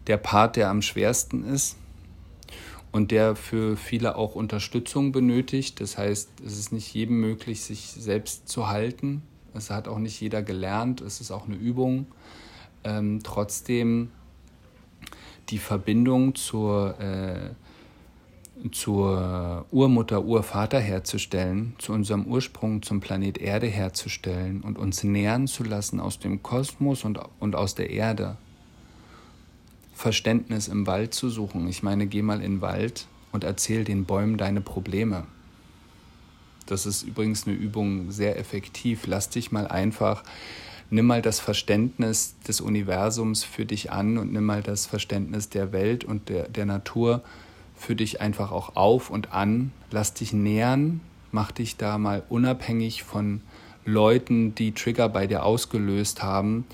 der 0.08 0.18
Part, 0.18 0.56
der 0.56 0.70
am 0.70 0.82
schwersten 0.82 1.46
ist 1.46 1.78
und 2.92 3.12
der 3.12 3.36
für 3.36 3.78
viele 3.78 4.16
auch 4.16 4.36
Unterstützung 4.36 5.12
benötigt. 5.12 5.80
Das 5.80 5.98
heißt, 5.98 6.30
es 6.46 6.58
ist 6.58 6.72
nicht 6.72 6.94
jedem 6.94 7.20
möglich, 7.20 7.62
sich 7.62 7.88
selbst 7.88 8.48
zu 8.48 8.68
halten. 8.68 9.24
Es 9.54 9.70
hat 9.70 9.88
auch 9.88 10.00
nicht 10.00 10.20
jeder 10.20 10.42
gelernt. 10.42 11.02
Es 11.02 11.22
ist 11.22 11.32
auch 11.32 11.46
eine 11.46 11.56
Übung. 11.56 12.08
Ähm, 12.84 13.22
trotzdem 13.24 14.12
die 15.50 15.58
Verbindung 15.58 16.36
zur, 16.36 17.00
äh, 17.00 17.52
zur 18.72 19.66
Urmutter, 19.72 20.24
Urvater 20.24 20.80
herzustellen, 20.80 21.76
zu 21.78 21.94
unserem 21.94 22.26
Ursprung, 22.26 22.82
zum 22.82 23.00
Planet 23.00 23.38
Erde 23.38 23.68
herzustellen 23.68 24.62
und 24.62 24.78
uns 24.78 25.04
nähern 25.04 25.48
zu 25.48 25.63
lassen 25.63 26.00
aus 26.00 26.20
dem 26.20 26.44
Kosmos 26.44 27.04
und, 27.04 27.20
und 27.39 27.56
aus 27.56 27.76
der 27.76 27.89
Erde. 27.89 28.38
Verständnis 29.94 30.68
im 30.68 30.88
Wald 30.88 31.13
zu 31.13 31.30
suchen. 31.30 31.68
Ich 31.68 31.84
meine, 31.84 32.08
geh 32.08 32.22
mal 32.22 32.42
in 32.42 32.54
den 32.54 32.62
Wald 32.62 33.08
und 33.32 33.44
erzähl 33.44 33.84
den 33.84 34.06
Bäumen 34.06 34.38
deine 34.38 34.62
Probleme. 34.62 35.26
Das 36.65 36.86
ist 36.86 37.04
übrigens 37.04 37.47
eine 37.47 37.56
Übung 37.56 38.12
sehr 38.12 38.39
effektiv. 38.39 39.06
Lass 39.08 39.30
dich 39.30 39.52
mal 39.52 39.67
einfach, 39.67 40.23
nimm 40.89 41.06
mal 41.06 41.21
das 41.21 41.39
Verständnis 41.39 42.36
des 42.47 42.62
Universums 42.62 43.43
für 43.43 43.65
dich 43.65 43.91
an 43.91 44.17
und 44.17 44.34
nimm 44.34 44.45
mal 44.45 44.63
das 44.63 44.86
Verständnis 44.86 45.49
der 45.49 45.71
Welt 45.71 46.04
und 46.04 46.30
der, 46.30 46.47
der 46.49 46.65
Natur 46.65 47.21
für 47.76 47.95
dich 47.95 48.21
einfach 48.21 48.52
auch 48.52 48.76
auf 48.76 49.10
und 49.10 49.34
an. 49.34 49.71
Lass 49.91 50.13
dich 50.13 50.34
nähern, 50.34 51.02
mach 51.32 51.52
dich 51.52 51.78
da 51.78 51.97
mal 51.97 52.23
unabhängig 52.30 53.04
von 53.04 53.41
Leuten, 53.86 54.56
die 54.56 54.71
Trigger 54.71 55.10
bei 55.10 55.28
dir 55.28 55.43
ausgelöst 55.43 56.23
haben 56.23 56.65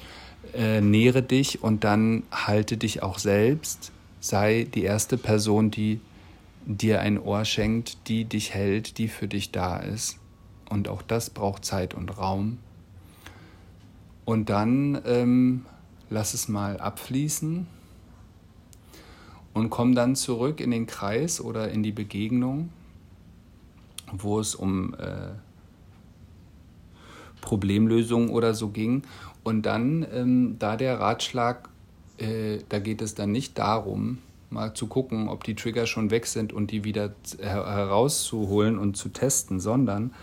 äh, 0.53 0.81
nähere 0.81 1.21
dich 1.21 1.63
und 1.63 1.83
dann 1.83 2.23
halte 2.31 2.77
dich 2.77 3.03
auch 3.03 3.19
selbst. 3.19 3.91
Sei 4.19 4.67
die 4.73 4.83
erste 4.83 5.17
Person, 5.17 5.71
die 5.71 6.01
dir 6.77 7.01
ein 7.01 7.19
Ohr 7.19 7.45
schenkt, 7.45 8.07
die 8.07 8.25
dich 8.25 8.53
hält, 8.53 8.99
die 8.99 9.07
für 9.07 9.27
dich 9.27 9.51
da 9.51 9.77
ist. 9.77 10.19
Und 10.69 10.87
auch 10.87 11.01
das 11.01 11.31
braucht 11.31 11.65
Zeit 11.65 11.95
und 11.95 12.17
Raum. 12.17 12.59
Und 14.23 14.49
dann 14.49 15.01
ähm, 15.05 15.65
lass 16.11 16.35
es 16.35 16.47
mal 16.47 16.77
abfließen 16.77 17.65
und 19.53 19.69
komm 19.71 19.95
dann 19.95 20.15
zurück 20.15 20.61
in 20.61 20.69
den 20.69 20.85
Kreis 20.85 21.41
oder 21.41 21.71
in 21.71 21.81
die 21.81 21.91
Begegnung, 21.91 22.69
wo 24.11 24.39
es 24.39 24.53
um 24.53 24.93
äh, 24.93 25.31
Problemlösung 27.41 28.29
oder 28.29 28.53
so 28.53 28.69
ging 28.69 29.01
und 29.43 29.63
dann, 29.63 30.05
ähm, 30.13 30.57
da 30.59 30.75
der 30.75 30.99
Ratschlag, 30.99 31.69
äh, 32.19 32.59
da 32.69 32.77
geht 32.77 33.01
es 33.01 33.15
dann 33.15 33.31
nicht 33.31 33.57
darum, 33.57 34.19
mal 34.49 34.73
zu 34.73 34.87
gucken, 34.87 35.27
ob 35.27 35.43
die 35.43 35.55
Trigger 35.55 35.85
schon 35.85 36.11
weg 36.11 36.25
sind 36.25 36.53
und 36.53 36.71
die 36.71 36.83
wieder 36.83 37.13
her 37.39 37.65
herauszuholen 37.65 38.77
und 38.77 38.97
zu 38.97 39.09
testen, 39.09 39.59
sondern 39.59 40.13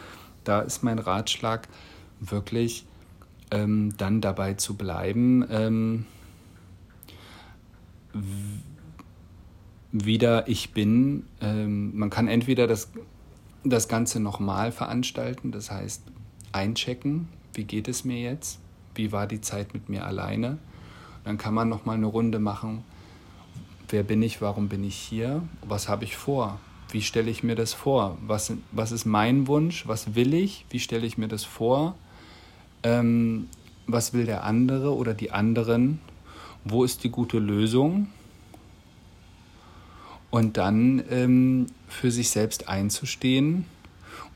da 0.44 0.60
ist 0.60 0.82
mein 0.82 0.98
Ratschlag 0.98 1.68
wirklich 2.20 2.86
ähm, 3.50 3.94
dann 3.96 4.20
dabei 4.20 4.54
zu 4.54 4.76
bleiben, 4.76 5.44
ähm, 5.50 6.06
wieder 9.92 10.48
ich 10.48 10.72
bin. 10.72 11.24
Ähm, 11.40 11.96
man 11.96 12.10
kann 12.10 12.28
entweder 12.28 12.66
das, 12.66 12.90
das 13.64 13.88
Ganze 13.88 14.20
nochmal 14.20 14.72
veranstalten, 14.72 15.52
das 15.52 15.70
heißt 15.70 16.02
einchecken, 16.52 17.28
wie 17.54 17.64
geht 17.64 17.88
es 17.88 18.04
mir 18.04 18.18
jetzt? 18.20 18.58
wie 18.96 19.12
war 19.12 19.26
die 19.26 19.40
Zeit 19.40 19.74
mit 19.74 19.88
mir 19.88 20.04
alleine. 20.04 20.58
Dann 21.24 21.38
kann 21.38 21.54
man 21.54 21.68
noch 21.68 21.84
mal 21.84 21.94
eine 21.94 22.06
Runde 22.06 22.38
machen. 22.38 22.84
Wer 23.88 24.02
bin 24.02 24.22
ich? 24.22 24.40
Warum 24.40 24.68
bin 24.68 24.82
ich 24.82 24.96
hier? 24.96 25.42
Was 25.62 25.88
habe 25.88 26.04
ich 26.04 26.16
vor? 26.16 26.58
Wie 26.90 27.02
stelle 27.02 27.30
ich 27.30 27.42
mir 27.42 27.54
das 27.54 27.72
vor? 27.72 28.18
Was, 28.26 28.52
was 28.72 28.90
ist 28.90 29.04
mein 29.04 29.46
Wunsch? 29.46 29.86
Was 29.86 30.14
will 30.14 30.34
ich? 30.34 30.64
Wie 30.70 30.80
stelle 30.80 31.06
ich 31.06 31.18
mir 31.18 31.28
das 31.28 31.44
vor? 31.44 31.94
Ähm, 32.82 33.48
was 33.86 34.12
will 34.12 34.26
der 34.26 34.42
andere 34.42 34.94
oder 34.94 35.14
die 35.14 35.30
anderen? 35.30 36.00
Wo 36.64 36.82
ist 36.82 37.04
die 37.04 37.10
gute 37.10 37.38
Lösung? 37.38 38.08
Und 40.30 40.56
dann 40.56 41.04
ähm, 41.08 41.66
für 41.86 42.10
sich 42.10 42.30
selbst 42.30 42.68
einzustehen 42.68 43.66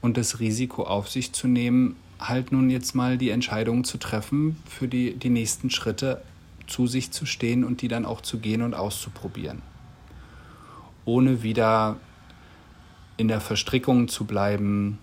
und 0.01 0.17
das 0.17 0.39
Risiko 0.39 0.85
auf 0.85 1.09
sich 1.09 1.33
zu 1.33 1.49
nehmen, 1.49 1.97
halt 2.21 2.53
nun 2.53 2.71
jetzt 2.71 2.95
mal 2.95 3.19
die 3.19 3.31
Entscheidung 3.31 3.83
zu 3.83 3.99
treffen, 3.99 4.57
für 4.65 4.87
die, 4.87 5.15
die 5.15 5.31
nächsten 5.31 5.71
Schritte 5.71 6.23
zu 6.71 6.87
sich 6.87 7.11
zu 7.11 7.27
stehen 7.27 7.65
und 7.65 7.83
die 7.83 7.89
dann 7.89 8.07
auch 8.07 8.21
zu 8.21 8.39
gehen 8.39 8.63
und 8.63 8.75
auszuprobieren. 8.75 9.63
Ohne 11.05 11.43
wieder 11.43 11.97
in 13.17 13.29
der 13.29 13.41
Verstrickung 13.41 14.09
zu 14.09 14.25
bleiben, 14.25 14.99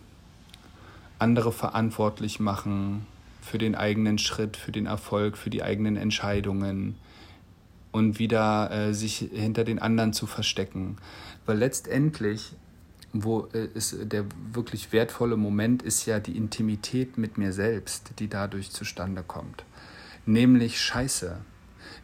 andere 1.20 1.52
verantwortlich 1.52 2.40
machen 2.40 3.06
für 3.42 3.58
den 3.58 3.76
eigenen 3.76 4.18
Schritt, 4.18 4.58
für 4.58 4.72
den 4.72 4.86
Erfolg, 4.86 5.38
für 5.38 5.50
die 5.50 5.64
eigenen 5.64 5.98
Entscheidungen 5.98 6.96
und 7.92 8.20
wieder 8.20 8.72
äh, 8.72 8.94
sich 8.94 9.18
hinter 9.18 9.64
den 9.64 9.80
anderen 9.80 10.14
zu 10.14 10.28
verstecken. 10.28 10.98
Weil 11.46 11.58
letztendlich, 11.58 12.54
wo 13.14 13.48
äh, 13.54 13.68
ist 13.74 13.96
der 14.12 14.26
wirklich 14.54 14.92
wertvolle 14.92 15.38
Moment 15.38 15.82
ist 15.82 16.06
ja 16.06 16.20
die 16.20 16.36
Intimität 16.36 17.18
mit 17.18 17.38
mir 17.38 17.54
selbst, 17.54 18.20
die 18.20 18.28
dadurch 18.28 18.72
zustande 18.72 19.24
kommt. 19.24 19.64
Nämlich 20.26 20.82
Scheiße. 20.82 21.38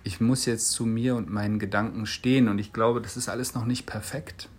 Ich 0.04 0.20
muss 0.20 0.46
jetzt 0.46 0.72
zu 0.72 0.86
mir 0.86 1.16
und 1.16 1.30
meinen 1.30 1.60
Gedanken 1.60 2.06
stehen 2.06 2.50
und 2.50 2.60
ich 2.60 2.74
glaube, 2.74 3.02
das 3.02 3.16
ist 3.16 3.30
alles 3.30 3.56
noch 3.56 3.66
nicht 3.66 3.86
perfekt. 3.86 4.50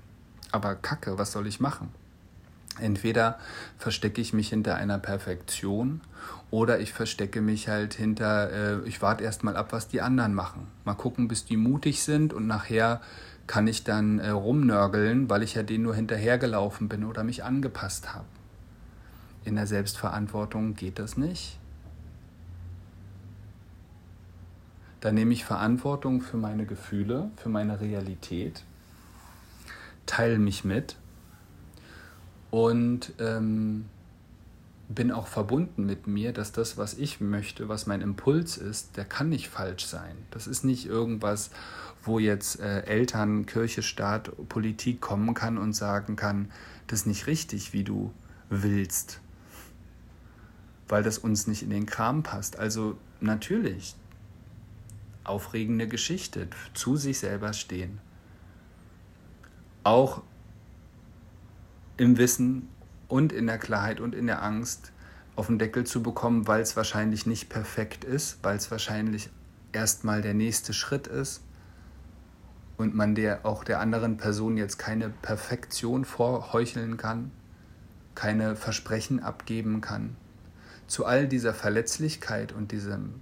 Aber 0.50 0.74
Kacke, 0.74 1.18
was 1.18 1.32
soll 1.32 1.46
ich 1.46 1.60
machen? 1.60 1.90
Entweder 2.80 3.38
verstecke 3.78 4.20
ich 4.20 4.32
mich 4.32 4.48
hinter 4.48 4.76
einer 4.76 4.98
Perfektion 4.98 6.00
oder 6.50 6.80
ich 6.80 6.92
verstecke 6.92 7.40
mich 7.40 7.68
halt 7.68 7.94
hinter, 7.94 8.50
äh, 8.50 8.88
ich 8.88 9.02
warte 9.02 9.22
erst 9.22 9.44
mal 9.44 9.56
ab, 9.56 9.72
was 9.72 9.86
die 9.86 10.00
anderen 10.00 10.34
machen. 10.34 10.66
Mal 10.84 10.94
gucken, 10.94 11.28
bis 11.28 11.44
die 11.44 11.56
mutig 11.56 12.02
sind 12.02 12.32
und 12.32 12.46
nachher 12.46 13.00
kann 13.46 13.66
ich 13.66 13.84
dann 13.84 14.18
äh, 14.18 14.30
rumnörgeln, 14.30 15.28
weil 15.28 15.42
ich 15.42 15.54
ja 15.54 15.62
denen 15.62 15.84
nur 15.84 15.94
hinterhergelaufen 15.94 16.88
bin 16.88 17.04
oder 17.04 17.22
mich 17.22 17.44
angepasst 17.44 18.14
habe. 18.14 18.24
In 19.44 19.56
der 19.56 19.66
Selbstverantwortung 19.66 20.74
geht 20.74 20.98
das 20.98 21.16
nicht. 21.16 21.58
Da 25.04 25.12
nehme 25.12 25.34
ich 25.34 25.44
Verantwortung 25.44 26.22
für 26.22 26.38
meine 26.38 26.64
Gefühle, 26.64 27.30
für 27.36 27.50
meine 27.50 27.78
Realität, 27.78 28.64
teile 30.06 30.38
mich 30.38 30.64
mit 30.64 30.96
und 32.50 33.12
ähm, 33.18 33.84
bin 34.88 35.12
auch 35.12 35.26
verbunden 35.26 35.84
mit 35.84 36.06
mir, 36.06 36.32
dass 36.32 36.52
das, 36.52 36.78
was 36.78 36.94
ich 36.94 37.20
möchte, 37.20 37.68
was 37.68 37.86
mein 37.86 38.00
Impuls 38.00 38.56
ist, 38.56 38.96
der 38.96 39.04
kann 39.04 39.28
nicht 39.28 39.50
falsch 39.50 39.84
sein. 39.84 40.16
Das 40.30 40.46
ist 40.46 40.64
nicht 40.64 40.86
irgendwas, 40.86 41.50
wo 42.02 42.18
jetzt 42.18 42.60
äh, 42.60 42.86
Eltern, 42.86 43.44
Kirche, 43.44 43.82
Staat, 43.82 44.30
Politik 44.48 45.02
kommen 45.02 45.34
kann 45.34 45.58
und 45.58 45.74
sagen 45.74 46.16
kann, 46.16 46.50
das 46.86 47.00
ist 47.00 47.06
nicht 47.06 47.26
richtig, 47.26 47.74
wie 47.74 47.84
du 47.84 48.10
willst, 48.48 49.20
weil 50.88 51.02
das 51.02 51.18
uns 51.18 51.46
nicht 51.46 51.62
in 51.62 51.68
den 51.68 51.84
Kram 51.84 52.22
passt. 52.22 52.58
Also 52.58 52.96
natürlich, 53.20 53.96
aufregende 55.24 55.88
Geschichte, 55.88 56.48
zu 56.74 56.96
sich 56.96 57.18
selber 57.18 57.52
stehen. 57.52 58.00
Auch 59.82 60.22
im 61.96 62.16
Wissen 62.18 62.68
und 63.08 63.32
in 63.32 63.46
der 63.46 63.58
Klarheit 63.58 64.00
und 64.00 64.14
in 64.14 64.26
der 64.26 64.42
Angst 64.42 64.92
auf 65.36 65.46
den 65.46 65.58
Deckel 65.58 65.84
zu 65.84 66.02
bekommen, 66.02 66.46
weil 66.46 66.60
es 66.60 66.76
wahrscheinlich 66.76 67.26
nicht 67.26 67.48
perfekt 67.48 68.04
ist, 68.04 68.38
weil 68.42 68.56
es 68.56 68.70
wahrscheinlich 68.70 69.30
erstmal 69.72 70.22
der 70.22 70.34
nächste 70.34 70.72
Schritt 70.72 71.06
ist 71.06 71.42
und 72.76 72.94
man 72.94 73.14
der 73.14 73.44
auch 73.44 73.64
der 73.64 73.80
anderen 73.80 74.16
Person 74.16 74.56
jetzt 74.56 74.78
keine 74.78 75.10
Perfektion 75.10 76.04
vorheucheln 76.04 76.96
kann, 76.96 77.30
keine 78.14 78.56
Versprechen 78.56 79.20
abgeben 79.20 79.80
kann. 79.80 80.16
Zu 80.86 81.06
all 81.06 81.28
dieser 81.28 81.54
Verletzlichkeit 81.54 82.52
und 82.52 82.72
diesem, 82.72 83.20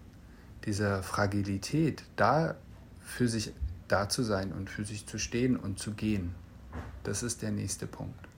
dieser 0.65 1.03
Fragilität, 1.03 2.05
da 2.17 2.57
für 3.01 3.29
sich 3.29 3.53
da 3.89 4.09
zu 4.09 4.23
sein 4.23 4.53
und 4.53 4.71
für 4.71 4.85
sich 4.85 5.07
zu 5.07 5.19
stehen 5.19 5.57
und 5.57 5.79
zu 5.79 5.93
gehen, 5.93 6.35
das 7.03 7.23
ist 7.23 7.43
der 7.43 7.51
nächste 7.51 7.87
Punkt. 7.87 8.29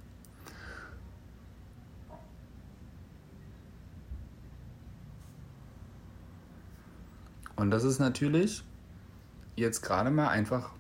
Und 7.56 7.70
das 7.70 7.84
ist 7.84 7.98
natürlich 7.98 8.64
jetzt 9.56 9.82
gerade 9.82 10.10
mal 10.10 10.28
einfach, 10.28 10.72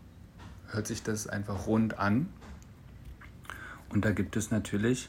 hört 0.68 0.86
sich 0.86 1.02
das 1.02 1.26
einfach 1.26 1.66
rund 1.66 1.98
an. 1.98 2.28
Und 3.90 4.04
da 4.04 4.10
gibt 4.10 4.36
es 4.36 4.50
natürlich, 4.50 5.08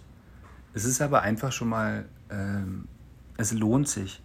es 0.73 0.85
ist 0.85 1.01
aber 1.01 1.21
einfach 1.21 1.51
schon 1.51 1.69
mal, 1.69 2.05
ähm, 2.29 2.87
es 3.37 3.51
lohnt 3.51 3.87
sich. 3.87 4.21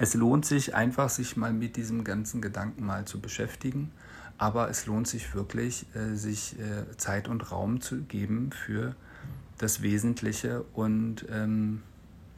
Es 0.00 0.14
lohnt 0.14 0.46
sich 0.46 0.74
einfach, 0.74 1.10
sich 1.10 1.36
mal 1.36 1.52
mit 1.52 1.76
diesem 1.76 2.04
ganzen 2.04 2.40
Gedanken 2.40 2.86
mal 2.86 3.04
zu 3.04 3.20
beschäftigen. 3.20 3.92
Aber 4.38 4.70
es 4.70 4.86
lohnt 4.86 5.06
sich 5.06 5.34
wirklich, 5.34 5.84
äh, 5.94 6.14
sich 6.16 6.58
äh, 6.58 6.96
Zeit 6.96 7.28
und 7.28 7.52
Raum 7.52 7.82
zu 7.82 8.00
geben 8.04 8.50
für 8.50 8.96
das 9.58 9.82
Wesentliche 9.82 10.64
und 10.72 11.26
ähm, 11.30 11.82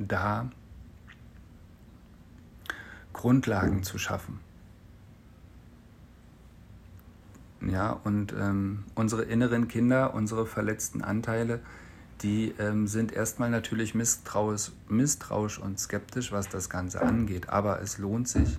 da 0.00 0.50
Grundlagen 3.12 3.84
zu 3.84 3.96
schaffen. 3.96 4.40
Ja, 7.60 7.92
und 7.92 8.32
ähm, 8.32 8.82
unsere 8.96 9.22
inneren 9.22 9.68
Kinder, 9.68 10.14
unsere 10.14 10.46
verletzten 10.46 11.00
Anteile, 11.00 11.60
die 12.20 12.54
ähm, 12.58 12.86
sind 12.86 13.12
erstmal 13.12 13.50
natürlich 13.50 13.94
misstrauisch, 13.94 14.72
misstrauisch 14.88 15.58
und 15.58 15.78
skeptisch, 15.78 16.30
was 16.30 16.48
das 16.48 16.70
Ganze 16.70 17.02
angeht. 17.02 17.48
Aber 17.48 17.80
es 17.80 17.98
lohnt 17.98 18.28
sich 18.28 18.58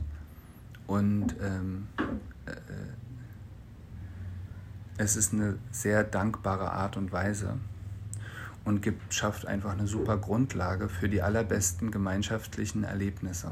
und 0.87 1.35
ähm, 1.41 1.87
äh, 2.45 2.55
es 4.97 5.15
ist 5.15 5.33
eine 5.33 5.57
sehr 5.71 6.03
dankbare 6.03 6.71
Art 6.71 6.97
und 6.97 7.11
Weise 7.11 7.57
und 8.65 8.81
gibt, 8.81 9.13
schafft 9.13 9.45
einfach 9.45 9.71
eine 9.71 9.87
super 9.87 10.17
Grundlage 10.17 10.89
für 10.89 11.09
die 11.09 11.21
allerbesten 11.21 11.91
gemeinschaftlichen 11.91 12.83
Erlebnisse. 12.83 13.51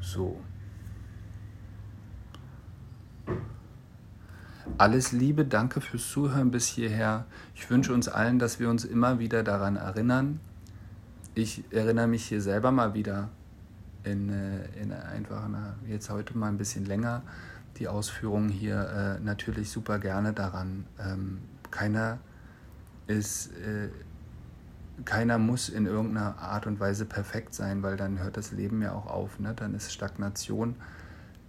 So. 0.00 0.40
Alles 4.82 5.12
Liebe, 5.12 5.44
danke 5.44 5.80
fürs 5.80 6.10
Zuhören 6.10 6.50
bis 6.50 6.66
hierher. 6.66 7.24
Ich 7.54 7.70
wünsche 7.70 7.94
uns 7.94 8.08
allen, 8.08 8.40
dass 8.40 8.58
wir 8.58 8.68
uns 8.68 8.84
immer 8.84 9.20
wieder 9.20 9.44
daran 9.44 9.76
erinnern. 9.76 10.40
Ich 11.36 11.62
erinnere 11.70 12.08
mich 12.08 12.24
hier 12.24 12.40
selber 12.40 12.72
mal 12.72 12.92
wieder 12.92 13.28
in, 14.02 14.28
äh, 14.28 14.64
in 14.82 14.92
einfach 14.92 15.44
einer, 15.44 15.76
jetzt 15.86 16.10
heute 16.10 16.36
mal 16.36 16.48
ein 16.48 16.58
bisschen 16.58 16.84
länger, 16.84 17.22
die 17.78 17.86
Ausführungen 17.86 18.48
hier 18.48 19.20
äh, 19.20 19.24
natürlich 19.24 19.70
super 19.70 20.00
gerne 20.00 20.32
daran. 20.32 20.84
Ähm, 20.98 21.38
keiner 21.70 22.18
ist. 23.06 23.52
Äh, 23.58 23.88
keiner 25.04 25.38
muss 25.38 25.68
in 25.68 25.86
irgendeiner 25.86 26.38
Art 26.38 26.66
und 26.66 26.80
Weise 26.80 27.04
perfekt 27.04 27.54
sein, 27.54 27.84
weil 27.84 27.96
dann 27.96 28.18
hört 28.18 28.36
das 28.36 28.50
Leben 28.50 28.82
ja 28.82 28.94
auch 28.94 29.06
auf. 29.06 29.38
Ne? 29.38 29.52
Dann 29.54 29.74
ist 29.76 29.92
Stagnation, 29.92 30.74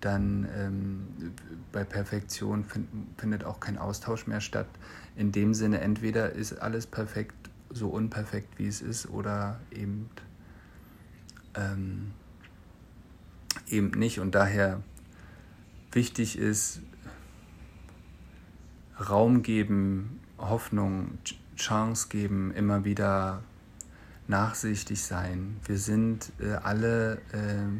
dann 0.03 0.47
ähm, 0.57 1.07
bei 1.71 1.83
Perfektion 1.83 2.65
find, 2.65 2.87
findet 3.17 3.43
auch 3.43 3.59
kein 3.59 3.77
Austausch 3.77 4.27
mehr 4.27 4.41
statt. 4.41 4.67
In 5.15 5.31
dem 5.31 5.53
Sinne, 5.53 5.81
entweder 5.81 6.31
ist 6.31 6.53
alles 6.53 6.87
perfekt, 6.87 7.49
so 7.69 7.89
unperfekt 7.89 8.59
wie 8.59 8.67
es 8.67 8.81
ist, 8.81 9.09
oder 9.09 9.59
eben, 9.71 10.09
ähm, 11.55 12.11
eben 13.67 13.91
nicht. 13.91 14.19
Und 14.19 14.35
daher 14.35 14.81
wichtig 15.91 16.37
ist, 16.37 16.81
Raum 19.09 19.41
geben, 19.41 20.19
Hoffnung, 20.37 21.17
Chance 21.55 22.07
geben, 22.09 22.51
immer 22.51 22.83
wieder 22.83 23.43
nachsichtig 24.27 25.01
sein. 25.01 25.57
Wir 25.65 25.77
sind 25.77 26.31
äh, 26.39 26.53
alle 26.53 27.15
äh, 27.31 27.79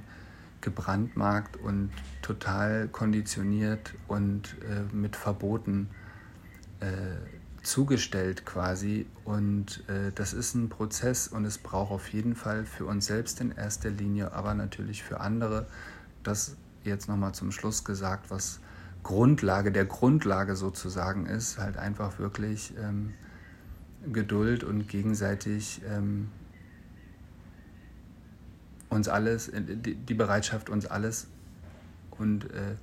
gebrandmarkt 0.64 1.58
und 1.58 1.92
total 2.24 2.88
konditioniert 2.88 3.94
und 4.08 4.56
äh, 4.64 4.96
mit 4.96 5.16
Verboten 5.16 5.90
äh, 6.80 6.88
zugestellt 7.62 8.46
quasi. 8.46 9.06
Und 9.26 9.88
äh, 9.88 10.12
das 10.16 10.34
ist 10.34 10.56
ein 10.56 10.70
Prozess 10.70 11.28
und 11.28 11.46
es 11.46 11.58
braucht 11.58 11.92
auf 11.92 12.10
jeden 12.10 12.36
Fall 12.36 12.66
für 12.66 12.86
uns 12.86 13.06
selbst 13.06 13.40
in 13.42 13.52
erster 13.52 13.92
Linie, 13.92 14.34
aber 14.34 14.54
natürlich 14.56 15.04
für 15.04 15.20
andere, 15.20 15.68
das 16.24 16.56
jetzt 16.84 17.08
nochmal 17.08 17.34
zum 17.34 17.52
Schluss 17.52 17.84
gesagt, 17.84 18.32
was 18.32 18.60
Grundlage 19.04 19.72
der 19.72 19.86
Grundlage 19.86 20.56
sozusagen 20.56 21.26
ist, 21.26 21.58
halt 21.58 21.78
einfach 21.78 22.20
wirklich 22.20 22.74
ähm, 22.82 23.14
Geduld 24.12 24.64
und 24.64 24.88
gegenseitig 24.88 25.82
ähm, 25.90 26.30
uns 28.94 29.08
alles, 29.08 29.50
äh, 29.50 29.62
die 29.62 30.14
Bereitschaft, 30.14 30.70
uns 30.70 30.86
alles 30.86 31.28
und 32.12 32.46
äh, 32.52 32.76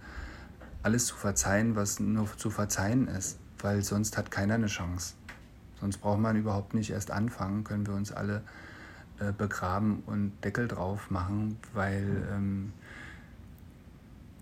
alles 0.83 1.07
zu 1.07 1.17
verzeihen, 1.17 1.77
was 1.77 2.01
nur 2.01 2.37
zu 2.37 2.51
verzeihen 2.51 3.09
ist, 3.09 3.39
weil 3.59 3.83
sonst 3.83 4.17
hat 4.17 4.31
keiner 4.31 4.55
eine 4.55 4.67
Chance. 4.67 5.15
Sonst 5.81 5.99
braucht 5.99 6.21
man 6.21 6.37
überhaupt 6.37 6.75
nicht 6.75 6.91
erst 6.91 7.11
anfangen, 7.11 7.65
können 7.65 7.87
wir 7.87 7.95
uns 7.95 8.13
alle 8.13 8.43
äh, 9.19 9.33
begraben 9.33 10.03
und 10.07 10.33
Deckel 10.45 10.69
drauf 10.69 11.11
machen, 11.11 11.59
weil 11.73 12.27
ähm, 12.33 12.73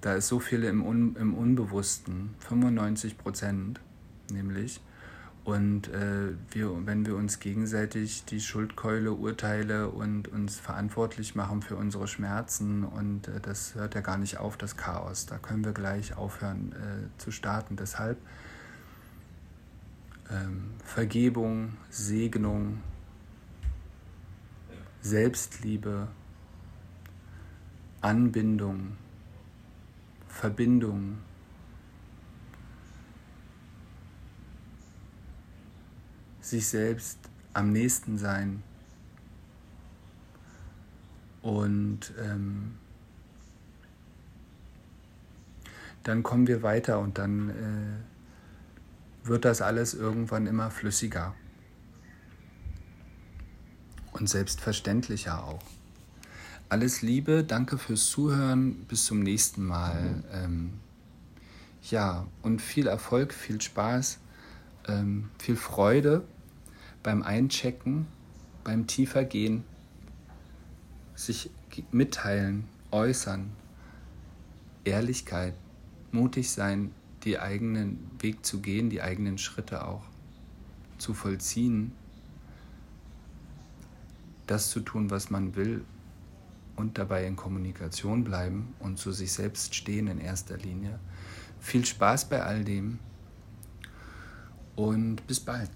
Da 0.01 0.14
ist 0.14 0.29
so 0.29 0.39
viel 0.39 0.64
im, 0.64 0.85
Un 0.85 1.16
im 1.16 1.35
Unbewussten, 1.35 2.35
95 2.41 3.19
Prozent 3.19 3.81
nämlich. 4.31 4.81
Und 5.49 5.88
äh, 5.88 6.34
wir, 6.51 6.86
wenn 6.86 7.07
wir 7.07 7.16
uns 7.16 7.40
gegenseitig 7.40 8.26
die 8.26 8.38
Schuldkeule, 8.38 9.12
Urteile 9.12 9.88
und 9.88 10.28
uns 10.28 10.59
verantwortlich 10.59 11.34
machen 11.34 11.62
für 11.62 11.74
unsere 11.74 12.07
Schmerzen, 12.07 12.84
und 12.84 13.28
äh, 13.28 13.40
das 13.40 13.74
hört 13.74 13.94
ja 13.94 14.03
gar 14.03 14.18
nicht 14.18 14.36
auf, 14.36 14.59
das 14.59 14.76
Chaos, 14.76 15.24
da 15.24 15.38
können 15.38 15.64
wir 15.64 15.72
gleich 15.72 16.18
aufhören 16.18 16.72
äh, 16.72 17.18
zu 17.18 17.30
starten. 17.30 17.76
Deshalb 17.76 18.18
ähm, 20.30 20.74
Vergebung, 20.84 21.78
Segnung, 21.88 22.82
Selbstliebe, 25.01 26.09
Anbindung, 28.03 28.99
Verbindung. 30.28 31.20
Sich 36.49 36.66
selbst 36.68 37.18
am 37.53 37.72
nächsten 37.72 38.16
sein. 38.16 38.62
Und 41.42 42.14
ähm, 42.18 42.76
dann 46.05 46.22
kommen 46.22 46.46
wir 46.46 46.62
weiter 46.62 47.01
und 47.01 47.18
dann 47.18 47.51
äh, 47.51 49.28
wird 49.28 49.44
das 49.44 49.61
alles 49.61 49.92
irgendwann 49.92 50.46
immer 50.46 50.70
flüssiger. 50.70 51.34
Und 54.12 54.30
selbstverständlicher 54.30 55.44
auch. 55.44 55.62
Alles 56.70 57.03
Liebe, 57.03 57.44
danke 57.44 57.76
fürs 57.76 58.07
Zuhören, 58.07 58.86
bis 58.86 59.05
zum 59.05 59.20
nächsten 59.20 59.66
Mal. 59.66 60.24
Ähm, 60.32 60.72
ja, 61.90 62.26
und 62.40 62.62
viel 62.62 62.86
Erfolg, 62.86 63.34
viel 63.34 63.61
Spaß, 63.61 64.18
ähm, 64.86 65.28
viel 65.38 65.57
Freude 65.57 66.24
beim 67.09 67.23
Einchecken, 67.23 68.07
beim 68.65 68.87
Tiefergehen, 68.87 69.65
sich 71.15 71.49
mitteilen, 71.91 72.65
äußern, 72.91 73.49
Ehrlichkeit, 74.85 75.55
mutig 76.13 76.51
sein, 76.51 76.93
die 77.25 77.39
eigenen 77.39 77.99
Weg 78.19 78.45
zu 78.45 78.61
gehen, 78.61 78.91
die 78.91 79.01
eigenen 79.01 79.39
Schritte 79.39 79.87
auch 79.89 80.05
zu 80.99 81.15
vollziehen 81.15 81.93
das 84.47 84.69
zu 84.69 84.81
tun, 84.81 85.11
was 85.11 85.31
man 85.31 85.57
will 85.57 85.87
und 86.77 86.99
dabei 86.99 87.25
in 87.25 87.37
Kommunikation 87.37 88.23
bleiben 88.23 88.75
und 88.81 88.99
zu 88.99 89.13
sich 89.13 89.33
selbst 89.33 89.75
stehen 89.75 90.09
in 90.09 90.19
erster 90.19 90.59
Linie. 90.59 91.01
Viel 91.59 91.87
Spaß 91.87 92.29
bei 92.29 92.43
all 92.43 92.65
dem 92.65 92.99
und 94.77 95.27
bis 95.27 95.41
bald. 95.41 95.71